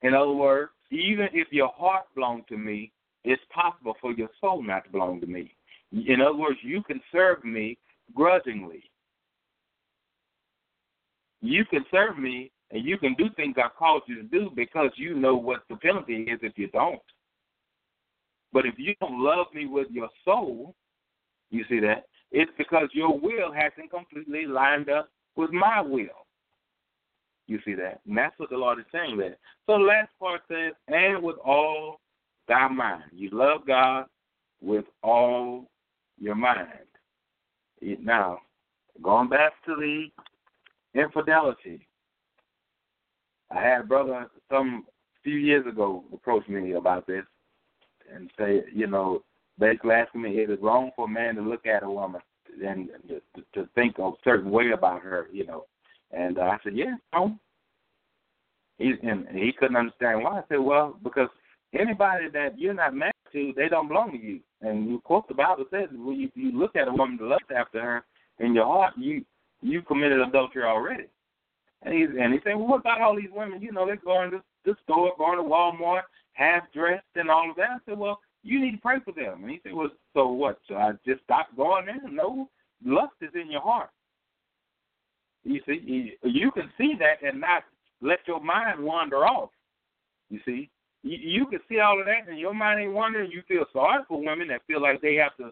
In 0.01 0.13
other 0.13 0.31
words, 0.31 0.71
even 0.89 1.27
if 1.33 1.49
your 1.51 1.71
heart 1.75 2.05
belongs 2.15 2.45
to 2.49 2.57
me, 2.57 2.91
it's 3.23 3.41
possible 3.53 3.95
for 4.01 4.13
your 4.13 4.29
soul 4.39 4.63
not 4.63 4.85
to 4.85 4.91
belong 4.91 5.19
to 5.21 5.27
me. 5.27 5.53
In 5.91 6.21
other 6.21 6.37
words, 6.37 6.57
you 6.63 6.81
can 6.83 7.01
serve 7.11 7.43
me 7.43 7.77
grudgingly. 8.15 8.83
You 11.41 11.65
can 11.65 11.85
serve 11.91 12.17
me 12.17 12.51
and 12.71 12.85
you 12.85 12.97
can 12.97 13.13
do 13.15 13.25
things 13.35 13.55
I've 13.63 13.75
called 13.75 14.03
you 14.07 14.15
to 14.15 14.23
do 14.23 14.49
because 14.55 14.91
you 14.95 15.15
know 15.15 15.35
what 15.35 15.63
the 15.69 15.75
penalty 15.75 16.23
is 16.23 16.39
if 16.41 16.53
you 16.57 16.67
don't. 16.69 17.01
But 18.53 18.65
if 18.65 18.75
you 18.77 18.95
don't 18.99 19.23
love 19.23 19.47
me 19.53 19.65
with 19.65 19.87
your 19.91 20.09
soul, 20.25 20.75
you 21.49 21.63
see 21.69 21.79
that, 21.79 22.05
it's 22.31 22.51
because 22.57 22.89
your 22.93 23.17
will 23.17 23.51
hasn't 23.53 23.91
completely 23.91 24.45
lined 24.45 24.89
up 24.89 25.09
with 25.35 25.51
my 25.51 25.81
will. 25.81 26.25
You 27.47 27.59
see 27.65 27.73
that? 27.75 28.01
And 28.07 28.17
that's 28.17 28.37
what 28.37 28.49
the 28.49 28.57
Lord 28.57 28.79
is 28.79 28.85
saying 28.91 29.17
there. 29.17 29.37
So 29.65 29.77
the 29.77 29.83
last 29.83 30.09
part 30.19 30.41
says, 30.47 30.73
and 30.87 31.21
with 31.21 31.37
all 31.43 31.99
thy 32.47 32.67
mind. 32.67 33.03
You 33.13 33.29
love 33.31 33.61
God 33.65 34.05
with 34.61 34.85
all 35.03 35.69
your 36.19 36.35
mind. 36.35 36.67
Now, 37.81 38.39
going 39.01 39.29
back 39.29 39.53
to 39.65 39.75
the 39.75 40.07
infidelity, 40.99 41.87
I 43.49 43.61
had 43.61 43.81
a 43.81 43.85
brother 43.85 44.27
some 44.49 44.85
few 45.23 45.35
years 45.35 45.65
ago 45.67 46.03
approach 46.13 46.47
me 46.47 46.73
about 46.73 47.07
this 47.07 47.25
and 48.13 48.29
say, 48.37 48.63
you 48.73 48.87
know, 48.87 49.23
basically 49.59 49.91
asking 49.91 50.21
me, 50.21 50.31
is 50.31 50.49
it 50.49 50.61
wrong 50.61 50.91
for 50.95 51.05
a 51.05 51.09
man 51.09 51.35
to 51.35 51.41
look 51.41 51.65
at 51.65 51.83
a 51.83 51.89
woman 51.89 52.21
and 52.63 52.89
to, 53.07 53.21
to 53.53 53.69
think 53.75 53.97
a 53.97 54.11
certain 54.23 54.51
way 54.51 54.71
about 54.71 55.01
her, 55.01 55.27
you 55.31 55.45
know? 55.45 55.65
And 56.11 56.37
uh, 56.37 56.41
I 56.41 56.57
said, 56.63 56.75
yeah, 56.75 56.95
no. 57.13 57.37
He 58.77 58.93
and 59.03 59.27
he 59.31 59.51
couldn't 59.57 59.75
understand 59.75 60.23
why. 60.23 60.39
I 60.39 60.43
said, 60.49 60.59
well, 60.59 60.97
because 61.03 61.29
anybody 61.77 62.29
that 62.33 62.57
you're 62.57 62.73
not 62.73 62.95
married 62.95 63.13
to, 63.31 63.53
they 63.55 63.69
don't 63.69 63.87
belong 63.87 64.11
to 64.11 64.17
you. 64.17 64.39
And 64.61 64.89
you 64.89 64.99
quote 64.99 65.27
the 65.27 65.33
Bible 65.33 65.65
says, 65.71 65.89
when 65.91 66.19
you, 66.19 66.31
you 66.35 66.57
look 66.57 66.75
at 66.75 66.87
a 66.87 66.91
woman 66.91 67.17
to 67.19 67.27
lust 67.27 67.43
after 67.55 67.81
her 67.81 68.03
in 68.39 68.53
your 68.53 68.65
heart, 68.65 68.93
you 68.97 69.23
you 69.61 69.83
committed 69.83 70.19
adultery 70.19 70.63
already. 70.63 71.05
And 71.83 71.93
he 71.93 72.03
and 72.03 72.33
he 72.33 72.39
said, 72.43 72.55
well, 72.55 72.67
what 72.67 72.81
about 72.81 73.01
all 73.01 73.15
these 73.15 73.29
women? 73.31 73.61
You 73.61 73.71
know, 73.71 73.85
they're 73.85 73.97
going 73.97 74.31
to 74.31 74.41
the 74.65 74.75
store, 74.83 75.13
going 75.17 75.37
to 75.37 75.43
Walmart, 75.43 76.03
half 76.33 76.63
dressed, 76.73 77.05
and 77.15 77.29
all 77.29 77.49
of 77.49 77.55
that. 77.57 77.69
I 77.69 77.77
said, 77.85 77.97
well, 77.97 78.19
you 78.43 78.59
need 78.59 78.71
to 78.71 78.81
pray 78.81 78.97
for 79.03 79.13
them. 79.13 79.43
And 79.43 79.51
he 79.51 79.59
said, 79.63 79.73
well, 79.73 79.89
so 80.13 80.27
what? 80.27 80.59
So 80.67 80.75
I 80.75 80.91
just 81.05 81.23
stop 81.23 81.47
going 81.55 81.85
there? 81.85 82.01
No, 82.09 82.49
lust 82.83 83.13
is 83.21 83.29
in 83.35 83.51
your 83.51 83.61
heart. 83.61 83.89
You 85.43 85.59
see, 85.65 86.17
you 86.23 86.51
can 86.51 86.69
see 86.77 86.93
that 86.99 87.27
and 87.27 87.41
not 87.41 87.63
let 88.01 88.19
your 88.27 88.41
mind 88.41 88.83
wander 88.83 89.25
off. 89.25 89.49
You 90.29 90.39
see, 90.45 90.69
you, 91.03 91.17
you 91.17 91.45
can 91.47 91.59
see 91.67 91.79
all 91.79 91.99
of 91.99 92.05
that, 92.05 92.29
and 92.29 92.39
your 92.39 92.53
mind 92.53 92.81
ain't 92.81 92.93
wandering. 92.93 93.31
You 93.31 93.41
feel 93.47 93.65
sorry 93.73 94.03
for 94.07 94.23
women 94.23 94.47
that 94.49 94.61
feel 94.67 94.81
like 94.81 95.01
they 95.01 95.15
have 95.15 95.35
to, 95.37 95.51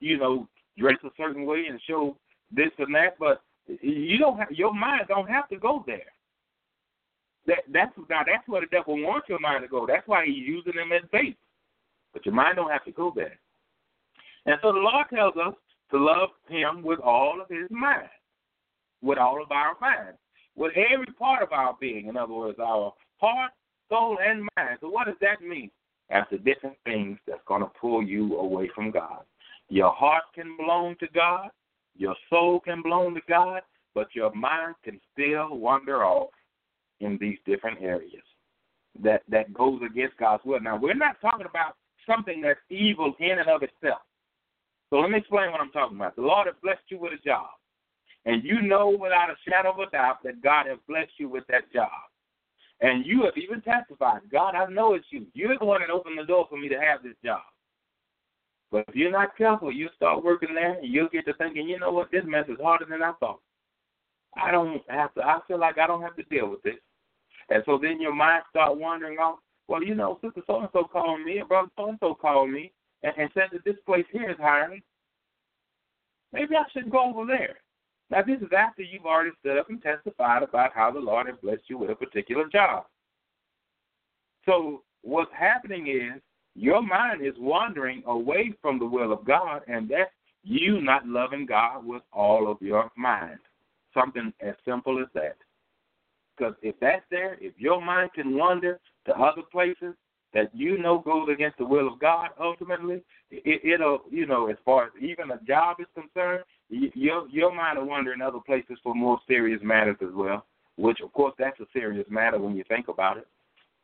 you 0.00 0.18
know, 0.18 0.48
dress 0.78 0.98
a 1.04 1.08
certain 1.16 1.46
way 1.46 1.66
and 1.68 1.80
show 1.86 2.16
this 2.52 2.70
and 2.78 2.94
that, 2.94 3.18
but 3.18 3.42
you 3.80 4.18
don't 4.18 4.38
have 4.38 4.50
your 4.50 4.74
mind 4.74 5.02
don't 5.08 5.28
have 5.28 5.48
to 5.48 5.56
go 5.56 5.82
there. 5.86 6.12
That 7.46 7.58
that's 7.72 7.92
now 8.08 8.22
that's 8.26 8.48
where 8.48 8.62
the 8.62 8.66
devil 8.68 8.96
wants 9.02 9.28
your 9.28 9.40
mind 9.40 9.62
to 9.62 9.68
go. 9.68 9.86
That's 9.86 10.06
why 10.08 10.24
he's 10.24 10.46
using 10.46 10.74
them 10.76 10.92
as 10.92 11.08
bait. 11.12 11.36
But 12.12 12.24
your 12.24 12.34
mind 12.34 12.56
don't 12.56 12.70
have 12.70 12.84
to 12.84 12.92
go 12.92 13.12
there. 13.14 13.38
And 14.46 14.56
so 14.62 14.72
the 14.72 14.78
Lord 14.78 15.06
tells 15.12 15.34
us 15.36 15.54
to 15.90 15.98
love 15.98 16.30
him 16.48 16.82
with 16.82 17.00
all 17.00 17.40
of 17.40 17.48
his 17.48 17.70
mind, 17.70 18.08
with 19.02 19.18
all 19.18 19.42
of 19.42 19.50
our 19.50 19.76
mind, 19.80 20.16
with 20.56 20.72
every 20.76 21.12
part 21.18 21.42
of 21.42 21.52
our 21.52 21.76
being. 21.80 22.06
In 22.06 22.16
other 22.16 22.32
words, 22.32 22.58
our 22.58 22.92
heart, 23.18 23.52
soul, 23.88 24.18
and 24.24 24.48
mind. 24.56 24.78
So 24.80 24.88
what 24.88 25.06
does 25.06 25.16
that 25.20 25.42
mean? 25.42 25.70
That's 26.10 26.30
the 26.30 26.38
different 26.38 26.76
things 26.84 27.18
that's 27.26 27.40
going 27.46 27.62
to 27.62 27.70
pull 27.80 28.02
you 28.02 28.38
away 28.38 28.70
from 28.74 28.90
God. 28.90 29.22
Your 29.68 29.92
heart 29.92 30.24
can 30.34 30.56
belong 30.56 30.96
to 31.00 31.06
God. 31.14 31.48
Your 31.96 32.14
soul 32.28 32.60
can 32.60 32.82
belong 32.82 33.14
to 33.14 33.20
God, 33.28 33.62
but 33.94 34.08
your 34.14 34.34
mind 34.34 34.74
can 34.84 35.00
still 35.12 35.56
wander 35.56 36.04
off 36.04 36.30
in 37.00 37.18
these 37.20 37.38
different 37.46 37.82
areas 37.82 38.22
that 39.02 39.22
that 39.28 39.52
goes 39.52 39.80
against 39.84 40.16
God's 40.16 40.44
will. 40.44 40.60
Now 40.60 40.76
we're 40.76 40.94
not 40.94 41.20
talking 41.20 41.46
about 41.48 41.76
something 42.08 42.40
that's 42.40 42.60
evil 42.70 43.14
in 43.18 43.38
and 43.38 43.48
of 43.48 43.62
itself. 43.62 44.00
So 44.90 44.96
let 44.96 45.10
me 45.10 45.18
explain 45.18 45.50
what 45.50 45.60
I'm 45.60 45.70
talking 45.70 45.96
about. 45.96 46.16
The 46.16 46.22
Lord 46.22 46.46
has 46.46 46.56
blessed 46.62 46.82
you 46.88 46.98
with 46.98 47.12
a 47.12 47.24
job, 47.24 47.48
and 48.26 48.44
you 48.44 48.62
know 48.62 48.90
without 48.90 49.30
a 49.30 49.36
shadow 49.48 49.72
of 49.72 49.78
a 49.78 49.90
doubt 49.90 50.22
that 50.24 50.42
God 50.42 50.66
has 50.66 50.78
blessed 50.88 51.12
you 51.18 51.28
with 51.28 51.44
that 51.48 51.72
job. 51.72 51.90
And 52.80 53.06
you 53.06 53.22
have 53.24 53.36
even 53.36 53.60
testified, 53.62 54.20
God, 54.30 54.54
I 54.54 54.66
know 54.66 54.94
it's 54.94 55.06
you. 55.10 55.26
You're 55.32 55.56
the 55.58 55.64
one 55.64 55.80
that 55.80 55.90
opened 55.90 56.18
the 56.18 56.24
door 56.24 56.46
for 56.50 56.58
me 56.58 56.68
to 56.68 56.78
have 56.78 57.02
this 57.02 57.14
job. 57.24 57.40
But 58.70 58.84
if 58.88 58.96
you're 58.96 59.12
not 59.12 59.36
careful, 59.36 59.72
you 59.72 59.88
start 59.94 60.24
working 60.24 60.54
there 60.54 60.78
and 60.78 60.92
you'll 60.92 61.08
get 61.08 61.24
to 61.26 61.34
thinking, 61.34 61.68
you 61.68 61.78
know 61.78 61.92
what, 61.92 62.10
this 62.10 62.24
mess 62.26 62.46
is 62.48 62.58
harder 62.60 62.84
than 62.84 63.02
I 63.02 63.12
thought. 63.20 63.40
I 64.36 64.50
don't 64.50 64.82
have 64.88 65.14
to 65.14 65.22
I 65.22 65.38
feel 65.46 65.58
like 65.58 65.78
I 65.78 65.86
don't 65.86 66.02
have 66.02 66.16
to 66.16 66.22
deal 66.24 66.48
with 66.50 66.62
this. 66.62 66.74
And 67.50 67.62
so 67.66 67.78
then 67.80 68.00
your 68.00 68.14
mind 68.14 68.42
start 68.50 68.78
wandering 68.78 69.18
off, 69.18 69.38
well, 69.68 69.82
you 69.82 69.94
know, 69.94 70.18
Sister 70.22 70.42
So 70.46 70.60
and 70.60 70.68
so 70.72 70.84
called 70.84 71.20
me, 71.22 71.40
or 71.40 71.46
Brother 71.46 71.68
So 71.76 71.88
and 71.88 71.98
so 72.00 72.14
called 72.14 72.50
me 72.50 72.72
and, 73.02 73.12
and 73.16 73.30
said 73.34 73.48
that 73.52 73.64
this 73.64 73.76
place 73.86 74.06
here 74.12 74.30
is 74.30 74.36
hiring. 74.40 74.82
Maybe 76.32 76.56
I 76.56 76.64
should 76.72 76.90
go 76.90 77.10
over 77.10 77.26
there. 77.26 77.56
Now 78.10 78.22
this 78.22 78.40
is 78.40 78.52
after 78.56 78.82
you've 78.82 79.06
already 79.06 79.30
stood 79.40 79.58
up 79.58 79.70
and 79.70 79.82
testified 79.82 80.42
about 80.42 80.72
how 80.74 80.90
the 80.90 81.00
Lord 81.00 81.26
has 81.26 81.36
blessed 81.42 81.62
you 81.68 81.78
with 81.78 81.90
a 81.90 81.94
particular 81.94 82.46
job. 82.48 82.86
So 84.46 84.82
what's 85.02 85.30
happening 85.32 85.86
is 85.88 86.20
your 86.54 86.82
mind 86.82 87.24
is 87.24 87.34
wandering 87.38 88.02
away 88.06 88.52
from 88.60 88.78
the 88.78 88.86
will 88.86 89.12
of 89.12 89.24
God, 89.24 89.62
and 89.66 89.88
that's 89.88 90.10
you 90.42 90.80
not 90.80 91.06
loving 91.06 91.46
God 91.46 91.84
with 91.84 92.02
all 92.12 92.50
of 92.50 92.60
your 92.60 92.90
mind. 92.96 93.38
Something 93.94 94.32
as 94.40 94.54
simple 94.64 95.00
as 95.00 95.06
that. 95.14 95.36
Because 96.36 96.54
if 96.62 96.74
that's 96.80 97.04
there, 97.10 97.38
if 97.40 97.52
your 97.58 97.80
mind 97.80 98.10
can 98.14 98.36
wander 98.36 98.80
to 99.06 99.14
other 99.14 99.42
places, 99.52 99.94
that 100.34 100.50
you 100.52 100.76
know 100.78 100.98
goes 100.98 101.28
against 101.32 101.58
the 101.58 101.64
will 101.64 101.86
of 101.86 102.00
God 102.00 102.30
ultimately, 102.40 103.02
it, 103.30 103.64
it'll 103.64 104.02
you 104.10 104.26
know 104.26 104.48
as 104.48 104.56
far 104.64 104.86
as 104.86 104.90
even 105.00 105.30
a 105.30 105.40
job 105.46 105.76
is 105.78 105.86
concerned, 105.94 106.44
your 106.68 107.28
your 107.28 107.54
mind 107.54 107.78
will 107.78 107.86
wander 107.86 108.12
in 108.12 108.20
other 108.20 108.40
places 108.44 108.76
for 108.82 108.94
more 108.94 109.18
serious 109.28 109.60
matters 109.62 109.96
as 110.02 110.12
well. 110.12 110.44
Which 110.76 111.00
of 111.00 111.12
course 111.12 111.34
that's 111.38 111.60
a 111.60 111.66
serious 111.72 112.06
matter 112.10 112.38
when 112.38 112.56
you 112.56 112.64
think 112.68 112.88
about 112.88 113.16
it. 113.16 113.28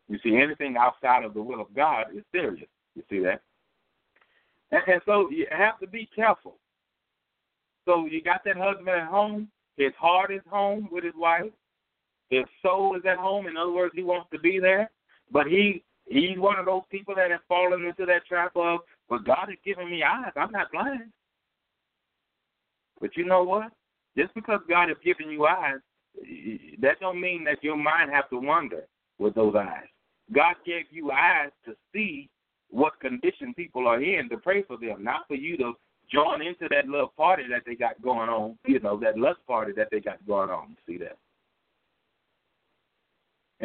You 0.09 0.19
see, 0.25 0.37
anything 0.37 0.77
outside 0.77 1.25
of 1.25 1.35
the 1.35 1.43
will 1.43 1.61
of 1.61 1.73
God 1.75 2.07
is 2.15 2.25
serious. 2.33 2.69
You 2.97 3.05
see 3.09 3.21
that, 3.21 3.43
and, 4.73 4.83
and 4.89 5.01
so 5.07 5.31
you 5.31 5.47
have 5.57 5.79
to 5.79 5.87
be 5.87 6.09
careful. 6.15 6.57
So 7.85 8.07
you 8.07 8.21
got 8.23 8.43
that 8.45 8.57
husband 8.57 8.89
at 8.89 9.07
home. 9.07 9.49
His 9.81 9.95
heart 9.99 10.31
is 10.31 10.43
home 10.51 10.91
with 10.93 11.05
his 11.05 11.15
wife. 11.17 11.51
His 12.29 12.45
soul 12.61 12.97
is 12.97 13.03
at 13.11 13.17
home. 13.17 13.47
In 13.47 13.57
other 13.57 13.73
words, 13.73 13.95
he 13.97 14.03
wants 14.03 14.29
to 14.31 14.39
be 14.39 14.59
there, 14.59 14.91
but 15.33 15.47
he 15.47 15.83
he's 16.07 16.39
one 16.39 16.59
of 16.59 16.67
those 16.67 16.83
people 16.91 17.15
that 17.15 17.31
have 17.31 17.41
fallen 17.49 17.87
into 17.87 18.05
that 18.05 18.27
trap 18.27 18.53
of, 18.57 18.81
well, 19.09 19.21
God 19.21 19.47
has 19.49 19.57
given 19.65 19.91
me 19.91 20.03
eyes. 20.03 20.33
I'm 20.37 20.53
not 20.53 20.71
blind. 20.71 21.11
But 23.01 23.17
you 23.17 23.25
know 23.25 23.43
what? 23.43 23.73
Just 24.19 24.35
because 24.35 24.61
God 24.69 24.91
has 24.91 24.99
given 25.03 25.31
you 25.31 25.47
eyes, 25.47 25.81
that 26.83 27.01
don't 27.01 27.19
mean 27.19 27.43
that 27.45 27.65
your 27.65 27.77
mind 27.77 28.11
have 28.13 28.29
to 28.29 28.39
wonder 28.39 28.83
with 29.19 29.35
those 29.35 29.55
eyes. 29.57 29.89
God 30.31 30.57
gave 30.67 30.85
you 30.91 31.11
eyes 31.11 31.53
to 31.65 31.75
see 31.91 32.29
what 32.69 33.01
condition 33.01 33.55
people 33.55 33.89
are 33.89 34.03
in 34.03 34.29
to 34.29 34.37
pray 34.37 34.63
for 34.63 34.77
them, 34.77 35.03
not 35.03 35.27
for 35.27 35.37
you 35.37 35.57
to 35.57 35.73
join 36.13 36.43
into 36.43 36.69
that 36.71 36.89
love 36.89 37.15
party 37.17 37.45
that 37.51 37.63
they 37.67 37.75
got 37.75 38.01
going 38.03 38.29
on, 38.29 38.59
you 38.67 38.81
know, 38.81 38.99
that 39.01 39.19
lust 39.19 39.41
party 39.47 39.73
that 39.77 39.89
they 39.91 40.01
got 40.01 40.25
going 40.27 40.51
on. 40.51 40.77
See 40.87 40.99
that? 40.99 41.17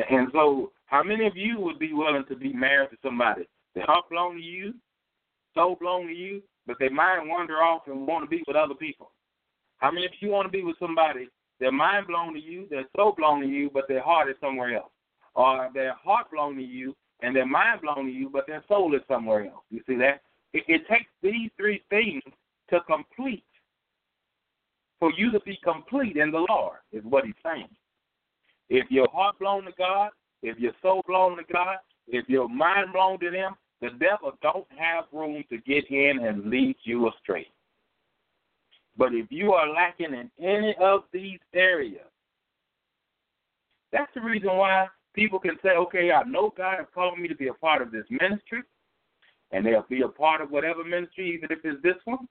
And 0.10 0.28
so, 0.34 0.72
how 0.88 1.04
many 1.04 1.26
of 1.26 1.38
you 1.38 1.60
would 1.60 1.80
be 1.80 1.94
willing 1.94 2.26
to 2.30 2.36
be 2.36 2.54
married 2.54 2.90
to 2.92 2.98
somebody? 3.02 3.48
Their 3.74 3.86
heart 3.86 4.10
belong 4.10 4.36
to 4.36 4.42
you, 4.42 4.74
soul 5.54 5.76
belong 5.80 6.08
to 6.08 6.14
you, 6.14 6.42
but 6.68 6.78
their 6.80 6.92
mind 6.92 7.30
wander 7.30 7.58
off 7.58 7.84
and 7.88 8.06
want 8.06 8.26
to 8.26 8.30
be 8.30 8.44
with 8.48 8.56
other 8.56 8.76
people. 8.76 9.12
How 9.78 9.92
many 9.92 10.06
of 10.06 10.12
you 10.20 10.30
want 10.30 10.46
to 10.48 10.52
be 10.52 10.64
with 10.64 10.78
somebody? 10.80 11.30
Their 11.60 11.72
mind 11.72 12.08
belong 12.08 12.34
to 12.34 12.40
you, 12.40 12.68
their 12.70 12.86
soul 12.96 13.14
belong 13.14 13.42
to 13.42 13.48
you, 13.48 13.70
but 13.74 13.88
their 13.88 14.02
heart 14.02 14.30
is 14.30 14.36
somewhere 14.42 14.76
else. 14.76 14.92
Or 15.34 15.70
their 15.74 15.94
heart 15.94 16.30
belong 16.32 16.56
to 16.58 16.64
you 16.64 16.96
and 17.22 17.36
their 17.36 17.46
mind 17.46 17.82
belong 17.82 18.06
to 18.06 18.12
you, 18.12 18.30
but 18.30 18.46
their 18.48 18.64
soul 18.68 18.94
is 18.96 19.02
somewhere 19.08 19.46
else. 19.46 19.64
You 19.70 19.82
see 19.88 19.96
that? 19.96 20.22
It, 20.56 20.64
it 20.70 20.88
takes 20.88 21.10
these 21.22 21.52
three 21.58 21.84
things 21.90 22.24
to 22.70 22.80
complete 22.88 23.44
for 25.00 25.12
you 25.18 25.30
to 25.32 25.40
be 25.42 25.60
complete 25.62 26.16
in 26.16 26.32
the 26.32 26.46
Lord, 26.50 26.78
is 26.94 27.04
what 27.04 27.26
he's 27.26 27.34
saying. 27.44 27.68
If 28.70 28.90
your 28.90 29.10
heart 29.12 29.38
belong 29.38 29.66
to 29.66 29.74
God, 29.78 30.12
if 30.42 30.58
your 30.58 30.72
soul 30.82 31.04
belong 31.06 31.36
to 31.36 31.54
God, 31.54 31.76
if 32.08 32.30
your 32.30 32.48
mind 32.48 32.94
belong 32.94 33.20
to 33.20 33.30
them, 33.30 33.56
the 33.82 33.90
devil 34.00 34.32
don't 34.42 34.66
have 34.78 35.04
room 35.12 35.44
to 35.50 35.58
get 35.58 35.92
in 35.92 36.26
and 36.26 36.50
lead 36.50 36.78
you 36.84 37.10
astray. 37.10 37.48
But 38.98 39.14
if 39.14 39.28
you 39.30 39.52
are 39.52 39.68
lacking 39.68 40.14
in 40.14 40.32
any 40.42 40.74
of 40.80 41.02
these 41.12 41.40
areas, 41.54 42.08
that's 43.92 44.12
the 44.16 44.22
reason 44.22 44.56
why 44.56 44.88
people 45.14 45.38
can 45.40 45.58
say, 45.62 45.72
okay, 45.72 46.12
I 46.14 46.24
know 46.24 46.54
God 46.56 46.78
has 46.78 46.88
called 46.94 47.20
me 47.20 47.28
to 47.28 47.36
be 47.36 47.50
a 47.50 47.54
part 47.54 47.82
of 47.82 47.92
this 47.92 48.06
ministry, 48.10 48.62
and 49.56 49.66
they'll 49.66 49.86
be 49.90 50.02
a 50.02 50.08
part 50.08 50.42
of 50.42 50.52
whatever 50.52 50.84
ministry, 50.84 51.34
even 51.34 51.50
if 51.50 51.64
it's 51.64 51.82
this 51.82 51.96
one. 52.04 52.28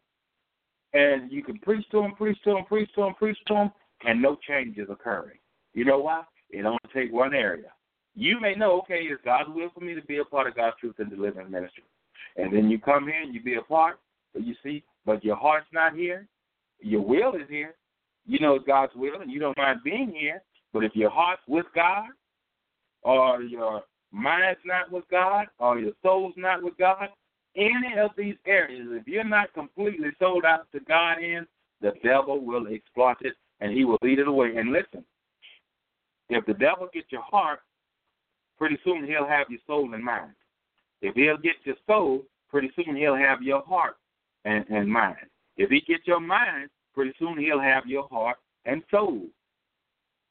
And 0.93 1.33
you 1.33 1.43
can 1.43 1.59
preach 1.59 1.89
to 1.91 2.03
them, 2.03 2.15
preach 2.15 2.37
to 2.45 2.53
them, 2.53 2.65
preach 2.67 2.91
to 2.95 3.01
them, 3.01 3.15
preach 3.15 3.39
to 3.47 3.55
them, 3.55 3.73
and 4.07 4.21
no 4.21 4.37
change 4.47 4.77
is 4.77 4.91
occurring. 4.91 5.39
You 5.73 5.87
know 5.87 5.99
why? 5.99 6.23
It 6.51 6.67
only 6.67 6.79
takes 6.93 7.13
one 7.13 7.35
area. 7.35 7.73
You 8.15 8.39
may 8.41 8.55
know, 8.55 8.79
okay, 8.83 9.01
it's 9.01 9.23
God's 9.25 9.49
will 9.55 9.71
for 9.75 9.81
me 9.81 9.95
to 9.95 10.03
be 10.03 10.19
a 10.19 10.25
part 10.25 10.47
of 10.47 10.55
God's 10.55 10.77
truth 10.79 10.97
and 10.99 11.09
deliverance 11.09 11.51
ministry. 11.51 11.85
And 12.37 12.55
then 12.55 12.69
you 12.69 12.79
come 12.79 13.05
here 13.05 13.23
and 13.23 13.35
you 13.35 13.43
be 13.43 13.55
a 13.55 13.63
part, 13.63 13.99
but 14.35 14.45
you 14.45 14.55
see, 14.63 14.85
but 15.07 15.25
your 15.25 15.37
heart's 15.37 15.67
not 15.73 15.95
here. 15.95 16.29
Your 16.81 17.01
will 17.01 17.35
is 17.35 17.49
here. 17.49 17.75
You 18.27 18.39
know 18.39 18.57
it's 18.57 18.67
God's 18.67 18.93
will 18.95 19.23
and 19.23 19.31
you 19.31 19.41
don't 19.41 19.57
mind 19.57 19.81
being 19.83 20.13
here. 20.15 20.43
But 20.75 20.85
if 20.85 20.95
your 20.95 21.11
heart's 21.11 21.43
with 21.49 21.67
God, 21.75 22.09
or 23.03 23.43
your 23.43 23.83
mind's 24.15 24.61
not 24.65 24.91
with 24.91 25.05
God, 25.11 25.47
or 25.59 25.79
your 25.79 25.93
soul's 26.03 26.35
not 26.37 26.63
with 26.63 26.77
God, 26.79 27.09
any 27.57 27.99
of 27.99 28.11
these 28.17 28.37
areas, 28.47 28.87
if 28.91 29.07
you're 29.07 29.25
not 29.25 29.53
completely 29.55 30.09
sold 30.19 30.45
out 30.45 30.67
to 30.73 30.81
God 30.81 31.19
in, 31.19 31.47
the 31.81 31.93
devil 32.03 32.45
will 32.45 32.67
exploit 32.69 33.17
it 33.21 33.35
and 33.61 33.73
he 33.73 33.85
will 33.85 33.99
lead 34.03 34.19
it 34.19 34.29
away. 34.29 34.57
And 34.57 34.73
listen, 34.73 35.05
if 36.29 36.45
the 36.47 36.55
devil 36.55 36.89
gets 36.93 37.07
your 37.11 37.23
heart, 37.23 37.61
pretty 38.59 38.79
soon 38.85 39.07
he'll 39.07 39.27
have 39.27 39.47
your 39.51 39.61
soul 39.67 39.93
and 39.95 40.03
mind. 40.03 40.33
If 41.03 41.15
he'll 41.15 41.37
get 41.37 41.55
your 41.65 41.77
soul, 41.87 42.23
pretty 42.49 42.71
soon 42.75 42.97
he'll 42.97 43.17
have 43.17 43.43
your 43.43 43.63
heart 43.63 43.97
and, 44.45 44.65
and 44.69 44.89
mind. 44.89 45.17
If 45.57 45.71
he 45.71 45.81
gets 45.81 46.07
your 46.07 46.21
mind, 46.21 46.71
pretty 46.95 47.13
soon 47.19 47.39
he'll 47.39 47.61
have 47.61 47.87
your 47.87 48.09
heart 48.09 48.39
and 48.65 48.83
soul. 48.91 49.27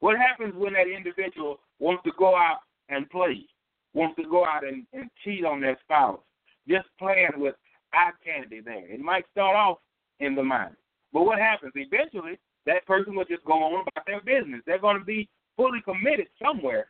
What 0.00 0.16
happens 0.18 0.54
when 0.56 0.74
that 0.74 0.88
individual 0.88 1.60
wants 1.78 2.02
to 2.04 2.10
go 2.18 2.36
out 2.36 2.58
and 2.88 3.08
play, 3.08 3.46
wants 3.94 4.16
to 4.16 4.28
go 4.28 4.44
out 4.44 4.66
and, 4.66 4.86
and 4.92 5.08
cheat 5.22 5.44
on 5.44 5.60
their 5.60 5.78
spouse, 5.84 6.20
just 6.68 6.86
playing 6.98 7.30
with 7.36 7.54
eye 7.92 8.10
candy 8.24 8.60
there? 8.60 8.86
It 8.86 9.00
might 9.00 9.24
start 9.32 9.56
off 9.56 9.78
in 10.20 10.34
the 10.34 10.42
mind. 10.42 10.74
But 11.12 11.22
what 11.22 11.38
happens? 11.38 11.72
Eventually, 11.76 12.38
that 12.66 12.86
person 12.86 13.14
will 13.14 13.24
just 13.24 13.44
go 13.44 13.52
on 13.52 13.84
about 13.86 14.06
their 14.06 14.20
business. 14.20 14.62
They're 14.66 14.78
going 14.78 14.98
to 14.98 15.04
be 15.04 15.28
fully 15.56 15.80
committed 15.82 16.26
somewhere. 16.42 16.88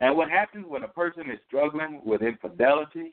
And 0.00 0.16
what 0.16 0.28
happens 0.28 0.66
when 0.68 0.82
a 0.82 0.88
person 0.88 1.30
is 1.30 1.38
struggling 1.46 2.00
with 2.04 2.22
infidelity? 2.22 3.12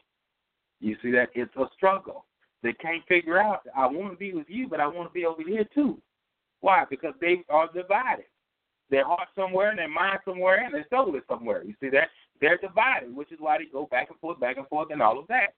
You 0.80 0.96
see 1.04 1.12
that 1.12 1.30
it's 1.36 1.56
a 1.56 1.66
struggle. 1.76 2.26
They 2.64 2.74
can't 2.74 3.06
figure 3.08 3.40
out, 3.40 3.62
I 3.78 3.86
want 3.86 4.12
to 4.12 4.18
be 4.18 4.34
with 4.34 4.48
you, 4.50 4.68
but 4.68 4.80
I 4.80 4.88
want 4.88 5.10
to 5.10 5.14
be 5.14 5.26
over 5.26 5.44
here 5.46 5.66
too. 5.74 6.02
Why? 6.62 6.86
Because 6.90 7.14
they 7.22 7.44
are 7.50 7.70
divided. 7.72 8.26
Their 8.90 9.06
heart 9.06 9.28
somewhere 9.36 9.70
and 9.70 9.80
their 9.80 9.90
mind 9.90 10.20
somewhere 10.26 10.64
and 10.64 10.74
their 10.74 10.86
soul 10.90 11.16
is 11.16 11.22
somewhere. 11.30 11.64
You 11.64 11.76
see 11.80 11.90
that? 11.90 12.10
They're 12.42 12.58
divided, 12.58 13.16
which 13.16 13.32
is 13.32 13.40
why 13.40 13.58
they 13.58 13.66
go 13.66 13.86
back 13.86 14.10
and 14.10 14.20
forth, 14.20 14.40
back 14.40 14.58
and 14.58 14.68
forth, 14.68 14.90
and 14.92 15.02
all 15.02 15.20
of 15.20 15.28
that. 15.28 15.54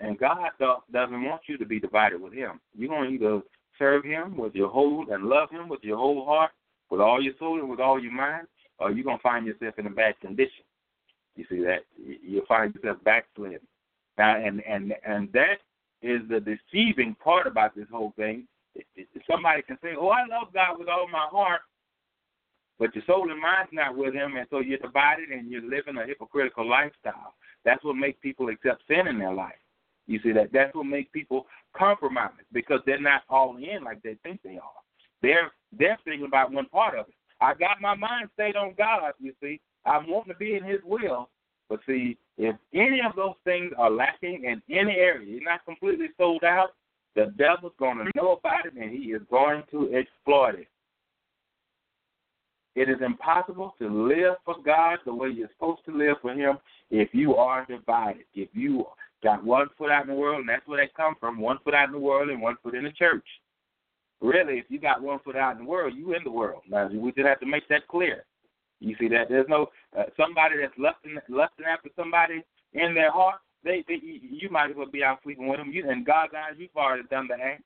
And 0.00 0.18
God 0.18 0.50
doesn't 0.58 1.24
want 1.24 1.42
you 1.46 1.58
to 1.58 1.66
be 1.66 1.80
divided 1.80 2.20
with 2.20 2.32
Him. 2.32 2.60
You're 2.76 2.90
going 2.90 3.10
to 3.10 3.14
either 3.14 3.42
serve 3.78 4.04
Him 4.04 4.36
with 4.36 4.54
your 4.54 4.68
whole 4.68 5.06
and 5.10 5.24
love 5.24 5.50
Him 5.50 5.68
with 5.68 5.82
your 5.82 5.96
whole 5.96 6.24
heart, 6.24 6.52
with 6.90 7.00
all 7.00 7.22
your 7.22 7.34
soul 7.38 7.58
and 7.58 7.68
with 7.68 7.80
all 7.80 8.00
your 8.00 8.12
mind, 8.12 8.46
or 8.78 8.90
you're 8.90 9.04
gonna 9.04 9.18
find 9.22 9.46
yourself 9.46 9.78
in 9.78 9.86
a 9.86 9.90
bad 9.90 10.18
condition. 10.20 10.64
You 11.34 11.44
see 11.48 11.62
that 11.64 11.80
you'll 12.22 12.46
find 12.46 12.74
yourself 12.74 12.98
backsliding. 13.04 13.58
Now, 14.18 14.36
and 14.36 14.62
and 14.66 14.94
and 15.06 15.30
that 15.32 15.58
is 16.02 16.20
the 16.28 16.40
deceiving 16.40 17.14
part 17.22 17.46
about 17.46 17.74
this 17.74 17.86
whole 17.90 18.12
thing. 18.16 18.46
Somebody 19.30 19.62
can 19.62 19.78
say, 19.82 19.94
"Oh, 19.98 20.08
I 20.08 20.26
love 20.26 20.52
God 20.52 20.78
with 20.78 20.88
all 20.88 21.08
my 21.08 21.26
heart," 21.30 21.60
but 22.78 22.94
your 22.94 23.04
soul 23.04 23.30
and 23.30 23.40
mind's 23.40 23.72
not 23.72 23.96
with 23.96 24.14
Him, 24.14 24.36
and 24.36 24.46
so 24.50 24.60
you're 24.60 24.78
divided 24.78 25.30
and 25.30 25.50
you're 25.50 25.62
living 25.62 25.96
a 25.96 26.06
hypocritical 26.06 26.68
lifestyle. 26.68 27.34
That's 27.64 27.82
what 27.84 27.96
makes 27.96 28.18
people 28.20 28.48
accept 28.48 28.82
sin 28.88 29.06
in 29.08 29.18
their 29.18 29.32
life. 29.32 29.58
You 30.06 30.20
see 30.22 30.32
that? 30.32 30.52
That's 30.52 30.74
what 30.74 30.86
makes 30.86 31.10
people 31.12 31.46
compromise 31.76 32.30
because 32.52 32.80
they're 32.86 33.00
not 33.00 33.22
all 33.28 33.56
in 33.56 33.84
like 33.84 34.02
they 34.02 34.16
think 34.22 34.40
they 34.42 34.58
are. 34.58 34.82
They're 35.22 35.50
they're 35.76 35.98
thinking 36.04 36.26
about 36.26 36.52
one 36.52 36.66
part 36.66 36.98
of 36.98 37.08
it. 37.08 37.14
I 37.40 37.54
got 37.54 37.80
my 37.80 37.94
mind 37.94 38.28
stayed 38.34 38.56
on 38.56 38.74
God. 38.78 39.12
You 39.18 39.32
see, 39.42 39.60
I'm 39.84 40.08
wanting 40.08 40.32
to 40.32 40.38
be 40.38 40.54
in 40.54 40.64
His 40.64 40.80
will. 40.84 41.28
But 41.68 41.80
see, 41.86 42.16
if 42.38 42.54
any 42.72 43.00
of 43.04 43.16
those 43.16 43.34
things 43.44 43.72
are 43.76 43.90
lacking 43.90 44.44
in 44.44 44.62
any 44.74 44.92
area, 44.92 45.26
you're 45.26 45.42
not 45.42 45.64
completely 45.64 46.08
sold 46.16 46.44
out. 46.44 46.70
The 47.16 47.32
devil's 47.38 47.72
going 47.78 47.98
to 47.98 48.10
know 48.14 48.32
about 48.32 48.66
it, 48.66 48.74
and 48.74 48.92
he 48.92 49.10
is 49.10 49.22
going 49.30 49.62
to 49.72 49.92
exploit 49.94 50.60
it. 50.60 50.68
It 52.76 52.90
is 52.90 52.98
impossible 53.04 53.74
to 53.78 53.88
live 53.88 54.34
for 54.44 54.56
God 54.62 54.98
the 55.06 55.14
way 55.14 55.30
you're 55.30 55.48
supposed 55.54 55.80
to 55.86 55.96
live 55.96 56.16
for 56.20 56.34
Him 56.34 56.58
if 56.90 57.08
you 57.12 57.34
are 57.34 57.64
divided. 57.64 58.24
If 58.34 58.50
you 58.52 58.84
got 59.24 59.42
one 59.42 59.68
foot 59.78 59.90
out 59.90 60.02
in 60.02 60.08
the 60.08 60.14
world, 60.14 60.40
and 60.40 60.48
that's 60.48 60.68
where 60.68 60.84
they 60.84 60.92
come 60.94 61.14
from, 61.18 61.40
one 61.40 61.58
foot 61.64 61.72
out 61.72 61.86
in 61.86 61.92
the 61.92 61.98
world 61.98 62.28
and 62.28 62.42
one 62.42 62.56
foot 62.62 62.74
in 62.74 62.84
the 62.84 62.90
church. 62.90 63.24
Really, 64.20 64.58
if 64.58 64.66
you 64.68 64.78
got 64.78 65.02
one 65.02 65.20
foot 65.20 65.36
out 65.36 65.56
in 65.56 65.64
the 65.64 65.70
world, 65.70 65.94
you 65.96 66.14
in 66.14 66.22
the 66.22 66.30
world. 66.30 66.62
Now, 66.68 66.88
we 66.88 67.12
just 67.12 67.26
have 67.26 67.40
to 67.40 67.46
make 67.46 67.66
that 67.68 67.88
clear. 67.88 68.24
You 68.80 68.94
see 69.00 69.08
that 69.08 69.30
there's 69.30 69.48
no 69.48 69.70
uh, 69.98 70.04
somebody 70.18 70.56
that's 70.60 70.74
lusting 70.76 71.16
lusting 71.30 71.64
after 71.64 71.88
somebody 71.96 72.44
in 72.74 72.94
their 72.94 73.10
heart. 73.10 73.40
They, 73.64 73.84
they 73.88 74.00
you 74.02 74.48
might 74.50 74.70
as 74.70 74.76
well 74.76 74.90
be 74.90 75.02
out 75.02 75.18
sleeping 75.22 75.48
with 75.48 75.58
them. 75.58 75.72
You 75.72 75.90
in 75.90 76.04
God's 76.04 76.32
eyes, 76.34 76.56
you've 76.58 76.76
already 76.76 77.04
done 77.10 77.28
the 77.28 77.34
act. 77.34 77.64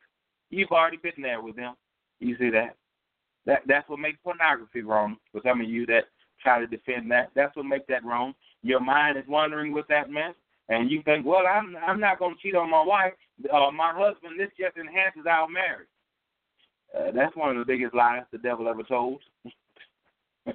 You've 0.51 0.71
already 0.71 0.97
been 0.97 1.23
there 1.23 1.43
with 1.43 1.57
them. 1.57 1.75
You 2.21 2.37
see 2.39 2.51
that? 2.51 2.77
That 3.47 3.63
that's 3.67 3.89
what 3.89 3.99
makes 3.99 4.19
pornography 4.23 4.83
wrong. 4.83 5.17
For 5.33 5.41
some 5.45 5.61
of 5.61 5.69
you 5.69 5.87
that 5.87 6.05
try 6.43 6.59
to 6.59 6.67
defend 6.67 7.11
that, 7.11 7.31
that's 7.35 7.55
what 7.57 7.67
makes 7.67 7.87
that 7.89 8.05
wrong. 8.05 8.35
Your 8.63 8.81
mind 8.81 9.19
is 9.19 9.25
wandering 9.29 9.73
with 9.73 9.87
that 9.89 10.11
mess 10.11 10.35
and 10.71 10.91
you 10.91 11.03
think, 11.03 11.27
well, 11.27 11.43
I'm 11.47 11.77
I'm 11.77 12.01
not 12.01 12.19
going 12.19 12.35
to 12.35 12.41
cheat 12.41 12.55
on 12.55 12.71
my 12.71 12.83
wife, 12.83 13.13
uh, 13.53 13.71
my 13.73 13.93
husband. 13.93 14.39
This 14.39 14.51
just 14.59 14.77
enhances 14.77 15.27
our 15.29 15.49
marriage. 15.49 15.89
Uh, 16.97 17.11
that's 17.15 17.37
one 17.37 17.51
of 17.51 17.57
the 17.59 17.71
biggest 17.71 17.95
lies 17.95 18.23
the 18.33 18.39
devil 18.39 18.69
ever 18.69 18.83
told. 18.85 19.21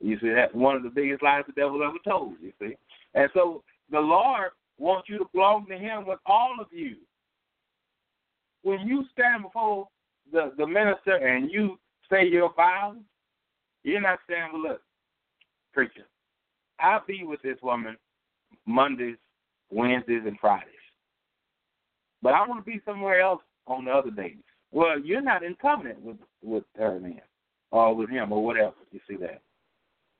You 0.00 0.16
see 0.20 0.28
that 0.28 0.54
one 0.54 0.76
of 0.76 0.84
the 0.84 0.90
biggest 0.90 1.24
lies 1.24 1.42
the 1.48 1.52
devil 1.60 1.82
ever 1.82 1.98
told. 2.04 2.34
You 2.40 2.52
see, 2.60 2.76
and 3.14 3.28
so 3.34 3.64
the 3.90 4.00
Lord 4.00 4.50
wants 4.78 5.08
you 5.08 5.18
to 5.18 5.26
belong 5.32 5.66
to 5.66 5.76
Him 5.76 6.06
with 6.06 6.18
all 6.26 6.56
of 6.60 6.66
you. 6.70 6.96
When 8.62 8.86
you 8.86 9.04
stand 9.12 9.42
before 9.42 9.88
the 10.32 10.52
the 10.56 10.66
minister 10.66 11.16
and 11.16 11.50
you 11.50 11.78
say 12.10 12.26
your 12.26 12.52
vows, 12.54 12.96
you're 13.84 14.00
not 14.00 14.18
saying, 14.28 14.50
"Well, 14.52 14.62
look, 14.62 14.82
preacher, 15.72 16.06
I'll 16.80 17.04
be 17.06 17.24
with 17.24 17.40
this 17.42 17.58
woman 17.62 17.96
Mondays, 18.66 19.16
Wednesdays, 19.70 20.22
and 20.26 20.38
Fridays, 20.38 20.68
but 22.22 22.34
I 22.34 22.46
want 22.46 22.64
to 22.64 22.70
be 22.70 22.80
somewhere 22.84 23.20
else 23.20 23.42
on 23.66 23.84
the 23.84 23.92
other 23.92 24.10
days." 24.10 24.36
Well, 24.70 25.00
you're 25.00 25.22
not 25.22 25.42
in 25.42 25.54
covenant 25.56 26.00
with 26.02 26.18
with 26.42 26.64
her 26.76 26.98
then, 26.98 27.20
or 27.70 27.94
with 27.94 28.10
him, 28.10 28.32
or 28.32 28.44
whatever. 28.44 28.74
You 28.92 29.00
see 29.08 29.16
that? 29.16 29.40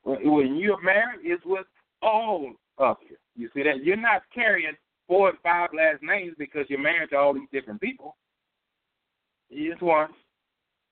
When 0.05 0.57
you're 0.57 0.81
married, 0.81 1.21
it's 1.23 1.45
with 1.45 1.67
all 2.01 2.55
of 2.79 2.97
you. 3.09 3.17
You 3.39 3.49
see 3.55 3.63
that? 3.63 3.85
You're 3.85 3.97
not 3.97 4.23
carrying 4.35 4.75
four 5.07 5.31
and 5.31 5.39
five 5.43 5.71
last 5.75 6.03
names 6.03 6.35
because 6.39 6.67
you're 6.69 6.79
married 6.79 7.11
to 7.11 7.17
all 7.17 7.33
these 7.33 7.49
different 7.53 7.81
people. 7.81 8.17
It's 9.49 9.81
one. 9.81 10.09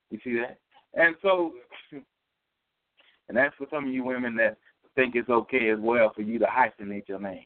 You 0.09 0.19
see 0.23 0.39
that? 0.39 0.57
And 0.93 1.15
so, 1.21 1.51
and 1.91 3.37
that's 3.37 3.55
for 3.57 3.67
some 3.69 3.87
of 3.87 3.93
you 3.93 4.03
women 4.03 4.35
that 4.37 4.57
think 4.95 5.15
it's 5.15 5.29
okay 5.29 5.69
as 5.69 5.79
well 5.79 6.11
for 6.15 6.21
you 6.21 6.39
to 6.39 6.45
hyphenate 6.45 7.07
your 7.07 7.19
name. 7.19 7.45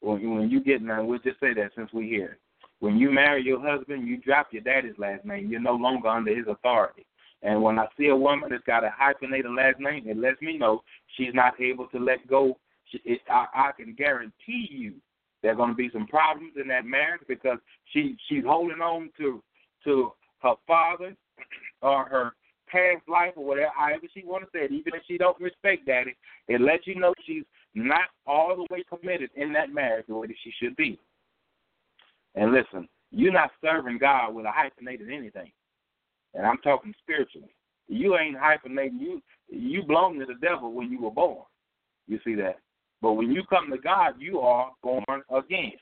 When 0.00 0.20
you, 0.20 0.30
when 0.30 0.50
you 0.50 0.62
get 0.62 0.82
now, 0.82 1.04
we'll 1.04 1.20
just 1.20 1.40
say 1.40 1.54
that 1.54 1.70
since 1.76 1.90
we're 1.92 2.02
here. 2.02 2.38
When 2.80 2.96
you 2.96 3.10
marry 3.10 3.42
your 3.44 3.60
husband, 3.60 4.08
you 4.08 4.16
drop 4.16 4.48
your 4.52 4.62
daddy's 4.62 4.98
last 4.98 5.24
name. 5.24 5.48
You're 5.48 5.60
no 5.60 5.74
longer 5.74 6.08
under 6.08 6.34
his 6.34 6.46
authority. 6.48 7.06
And 7.42 7.62
when 7.62 7.78
I 7.78 7.86
see 7.96 8.08
a 8.08 8.16
woman 8.16 8.50
that's 8.50 8.64
got 8.64 8.84
a 8.84 8.92
hyphenated 8.94 9.50
last 9.50 9.78
name, 9.78 10.08
it 10.08 10.16
lets 10.16 10.40
me 10.42 10.58
know 10.58 10.82
she's 11.16 11.34
not 11.34 11.60
able 11.60 11.86
to 11.88 11.98
let 11.98 12.26
go. 12.26 12.58
It, 12.92 13.20
I, 13.28 13.46
I 13.54 13.72
can 13.72 13.94
guarantee 13.94 14.68
you 14.70 14.94
there 15.42 15.52
are 15.52 15.56
going 15.56 15.70
to 15.70 15.76
be 15.76 15.90
some 15.92 16.06
problems 16.06 16.52
in 16.60 16.68
that 16.68 16.84
marriage 16.84 17.22
because 17.28 17.58
she 17.92 18.16
she's 18.28 18.44
holding 18.44 18.80
on 18.80 19.10
to 19.18 19.42
to 19.84 20.12
her 20.42 20.54
father 20.66 21.14
or 21.82 22.04
her 22.04 22.32
past 22.68 23.08
life 23.08 23.32
or 23.36 23.44
whatever, 23.44 23.72
however 23.76 24.06
she 24.14 24.24
want 24.24 24.44
to 24.44 24.50
say 24.52 24.64
it. 24.64 24.72
Even 24.72 24.94
if 24.94 25.02
she 25.08 25.18
don't 25.18 25.40
respect 25.40 25.86
daddy, 25.86 26.16
it 26.48 26.60
lets 26.60 26.86
you 26.86 26.94
know 26.94 27.14
she's 27.26 27.44
not 27.74 28.08
all 28.26 28.54
the 28.56 28.66
way 28.74 28.84
committed 28.88 29.30
in 29.34 29.52
that 29.52 29.72
marriage 29.72 30.06
the 30.08 30.14
way 30.14 30.26
that 30.26 30.36
she 30.44 30.52
should 30.62 30.76
be. 30.76 30.98
And 32.34 32.52
listen, 32.52 32.88
you're 33.10 33.32
not 33.32 33.50
serving 33.60 33.98
God 33.98 34.34
with 34.34 34.46
a 34.46 34.52
hyphenated 34.52 35.10
anything 35.10 35.50
and 36.34 36.46
I'm 36.46 36.58
talking 36.58 36.94
spiritually. 37.02 37.54
You 37.88 38.16
ain't 38.16 38.36
hyphenating. 38.36 39.00
You 39.00 39.22
you 39.48 39.82
belong 39.82 40.18
to 40.20 40.26
the 40.26 40.34
devil 40.40 40.72
when 40.72 40.90
you 40.90 41.00
were 41.00 41.10
born. 41.10 41.42
You 42.06 42.20
see 42.24 42.34
that. 42.36 42.58
But 43.02 43.14
when 43.14 43.30
you 43.30 43.42
come 43.48 43.70
to 43.70 43.78
God, 43.78 44.14
you 44.18 44.40
are 44.40 44.72
born 44.82 45.22
again. 45.34 45.72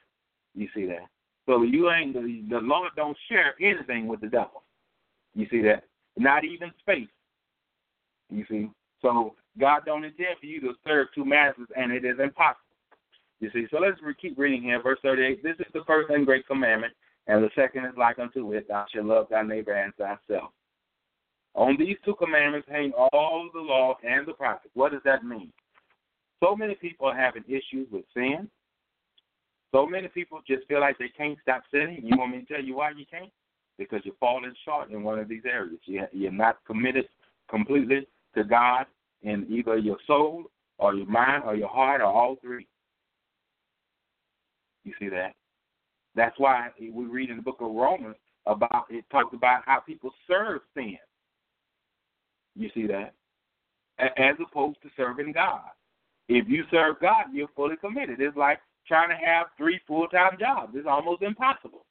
You 0.55 0.69
see 0.75 0.87
that. 0.87 1.07
So 1.47 1.63
you 1.63 1.91
ain't 1.91 2.15
the, 2.15 2.59
Lord 2.61 2.91
don't 2.97 3.17
share 3.29 3.55
anything 3.61 4.07
with 4.07 4.21
the 4.21 4.29
devil. 4.29 4.63
You 5.35 5.47
see 5.51 5.63
that. 5.63 5.85
Not 6.17 6.45
even 6.45 6.71
space. 6.81 7.09
You 8.31 8.45
see. 8.51 8.69
So 9.03 9.35
God 9.59 9.83
don't 9.87 10.05
intend 10.05 10.39
for 10.41 10.47
you 10.47 10.61
to 10.61 10.73
serve 10.87 11.09
two 11.15 11.25
masters, 11.25 11.69
and 11.77 11.93
it 11.93 12.05
is 12.05 12.19
impossible. 12.23 12.61
You 13.41 13.51
see. 13.53 13.67
So 13.71 13.79
let's 13.79 13.99
keep 14.21 14.39
reading 14.39 14.63
here, 14.63 14.83
verse 14.83 14.99
thirty-eight. 15.03 15.43
This 15.43 15.57
is 15.61 15.73
the 15.73 15.85
first 15.87 16.11
and 16.11 16.27
great 16.27 16.47
commandment. 16.47 16.93
And 17.29 17.45
the 17.45 17.51
second 17.55 17.85
is 17.85 17.93
like 17.97 18.19
unto 18.19 18.53
it, 18.55 18.69
thou 18.69 18.87
shalt 18.93 19.07
love 19.07 19.27
thy 19.31 19.43
neighbor 19.43 19.75
as 19.75 19.93
thyself. 19.99 20.51
On 21.55 21.77
these 21.79 21.97
two 22.05 22.15
commandments 22.15 22.69
hang 22.71 22.93
all 22.93 23.49
the 23.53 23.61
law 23.61 23.97
and 24.03 24.27
the 24.27 24.33
prophets. 24.33 24.71
What 24.75 24.93
does 24.93 25.03
that 25.05 25.25
mean? 25.25 25.53
So 26.43 26.55
many 26.55 26.75
people 26.75 27.07
are 27.07 27.17
having 27.17 27.45
issues 27.47 27.89
with 27.91 28.05
sin. 28.15 28.49
So 29.73 29.87
many 29.87 30.09
people 30.09 30.41
just 30.47 30.67
feel 30.67 30.81
like 30.81 30.99
they 30.99 31.09
can't 31.09 31.39
stop 31.43 31.63
sinning. 31.71 32.01
You 32.03 32.17
want 32.17 32.33
me 32.33 32.41
to 32.41 32.47
tell 32.47 32.65
you 32.65 32.77
why 32.77 32.91
you 32.91 33.05
can't? 33.11 33.31
Because 33.77 34.01
you're 34.05 34.15
falling 34.19 34.55
short 34.65 34.91
in 34.91 35.03
one 35.03 35.19
of 35.19 35.29
these 35.29 35.43
areas. 35.45 35.79
You're 35.85 36.33
not 36.33 36.59
committed 36.67 37.07
completely 37.51 38.07
to 38.35 38.45
God 38.45 38.87
in 39.23 39.47
either 39.51 39.77
your 39.77 39.99
soul 40.07 40.45
or 40.79 40.95
your 40.95 41.07
mind 41.07 41.43
or 41.45 41.55
your 41.55 41.69
heart 41.69 42.01
or 42.01 42.07
all 42.07 42.37
three. 42.41 42.67
You 44.85 44.93
see 44.99 45.09
that? 45.09 45.35
That's 46.15 46.39
why 46.39 46.71
we 46.81 47.05
read 47.05 47.31
in 47.31 47.37
the 47.37 47.43
book 47.43 47.59
of 47.61 47.71
Romans 47.71 48.17
about 48.47 48.87
it 48.89 49.05
talks 49.11 49.35
about 49.35 49.63
how 49.67 49.81
people 49.81 50.11
serve 50.27 50.63
sin. 50.75 50.97
You 52.57 52.71
see 52.75 52.87
that? 52.87 53.13
As 53.99 54.37
opposed 54.41 54.81
to 54.83 54.89
serving 54.97 55.33
God. 55.33 55.61
If 56.29 56.49
you 56.49 56.65
serve 56.71 57.01
God, 57.01 57.27
you're 57.33 57.49
fully 57.57 57.77
committed. 57.77 58.21
It's 58.21 58.37
like 58.37 58.61
trying 58.87 59.09
to 59.11 59.17
have 59.17 59.47
three 59.57 59.81
full 59.87 60.09
time 60.09 60.37
jobs. 60.39 60.73
It's 60.75 60.87
almost 60.89 61.23
impossible. 61.23 61.85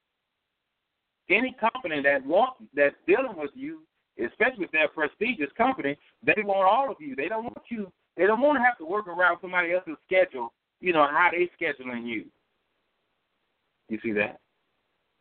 Any 1.29 1.55
company 1.59 2.01
that 2.03 2.25
wants 2.25 2.61
that's 2.75 2.95
dealing 3.05 3.35
with 3.35 3.51
you, 3.53 3.81
especially 4.23 4.65
if 4.65 4.71
they're 4.71 4.85
a 4.85 4.89
prestigious 4.89 5.51
company, 5.57 5.97
they 6.23 6.41
want 6.43 6.67
all 6.69 6.91
of 6.91 6.97
you. 6.99 7.15
They 7.15 7.27
don't 7.27 7.43
want 7.43 7.63
you 7.69 7.91
they 8.17 8.25
don't 8.25 8.41
want 8.41 8.57
to 8.57 8.63
have 8.63 8.77
to 8.79 8.85
work 8.85 9.07
around 9.07 9.37
somebody 9.41 9.73
else's 9.73 9.95
schedule, 10.05 10.51
you 10.81 10.91
know, 10.91 11.07
how 11.07 11.29
they 11.31 11.49
scheduling 11.59 12.05
you. 12.07 12.25
You 13.89 13.99
see 14.01 14.11
that? 14.13 14.39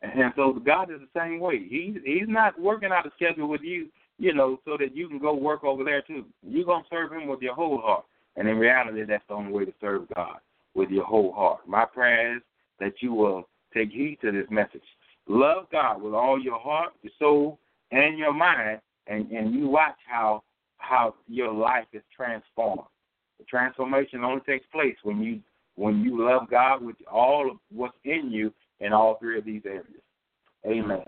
And 0.01 0.33
so 0.35 0.53
God 0.53 0.91
is 0.91 0.99
the 0.99 1.19
same 1.19 1.39
way. 1.39 1.65
He's 1.67 1.95
He's 2.03 2.27
not 2.27 2.59
working 2.59 2.91
out 2.91 3.05
a 3.05 3.11
schedule 3.15 3.47
with 3.47 3.61
you, 3.61 3.87
you 4.19 4.33
know, 4.33 4.59
so 4.65 4.77
that 4.77 4.95
you 4.95 5.07
can 5.07 5.19
go 5.19 5.33
work 5.33 5.63
over 5.63 5.83
there 5.83 6.01
too. 6.01 6.25
You're 6.47 6.65
gonna 6.65 6.83
serve 6.89 7.11
Him 7.11 7.27
with 7.27 7.41
your 7.41 7.55
whole 7.55 7.79
heart, 7.79 8.05
and 8.37 8.47
in 8.47 8.57
reality, 8.57 9.03
that's 9.03 9.23
the 9.27 9.33
only 9.33 9.51
way 9.51 9.65
to 9.65 9.73
serve 9.81 10.03
God 10.15 10.37
with 10.75 10.89
your 10.89 11.03
whole 11.05 11.33
heart. 11.33 11.67
My 11.67 11.85
prayer 11.85 12.37
is 12.37 12.43
that 12.79 12.93
you 13.01 13.13
will 13.13 13.49
take 13.73 13.89
heed 13.91 14.19
to 14.21 14.31
this 14.31 14.47
message. 14.49 14.83
Love 15.27 15.65
God 15.71 16.01
with 16.01 16.13
all 16.13 16.39
your 16.41 16.59
heart, 16.59 16.93
your 17.01 17.11
soul, 17.19 17.59
and 17.91 18.17
your 18.17 18.33
mind, 18.33 18.79
and 19.07 19.29
and 19.31 19.53
you 19.53 19.67
watch 19.67 19.97
how 20.07 20.43
how 20.77 21.15
your 21.27 21.51
life 21.51 21.87
is 21.93 22.03
transformed. 22.15 22.83
The 23.39 23.45
transformation 23.45 24.23
only 24.23 24.41
takes 24.41 24.65
place 24.71 24.95
when 25.03 25.21
you 25.21 25.41
when 25.75 26.01
you 26.01 26.23
love 26.23 26.49
God 26.49 26.83
with 26.83 26.95
all 27.11 27.51
of 27.51 27.57
what's 27.71 27.97
in 28.03 28.31
you 28.31 28.53
in 28.79 28.93
all 28.93 29.17
three 29.19 29.37
of 29.37 29.45
these 29.45 29.61
areas. 29.65 29.85
Amen. 30.65 31.03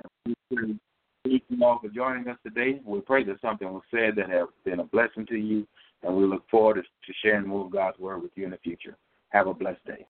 Thank 1.25 1.43
you 1.49 1.63
all 1.63 1.79
for 1.79 1.89
joining 1.89 2.27
us 2.27 2.37
today. 2.43 2.79
We 2.85 3.01
pray 3.01 3.23
that 3.25 3.41
something 3.41 3.71
was 3.71 3.83
said 3.91 4.15
that 4.15 4.29
has 4.29 4.47
been 4.63 4.79
a 4.79 4.85
blessing 4.85 5.25
to 5.27 5.35
you, 5.35 5.67
and 6.03 6.15
we 6.15 6.25
look 6.25 6.47
forward 6.49 6.75
to 6.75 7.13
sharing 7.23 7.47
more 7.47 7.65
of 7.65 7.71
God's 7.71 7.99
word 7.99 8.21
with 8.21 8.31
you 8.35 8.45
in 8.45 8.51
the 8.51 8.57
future. 8.57 8.95
Have 9.29 9.47
a 9.47 9.53
blessed 9.53 9.83
day. 9.85 9.97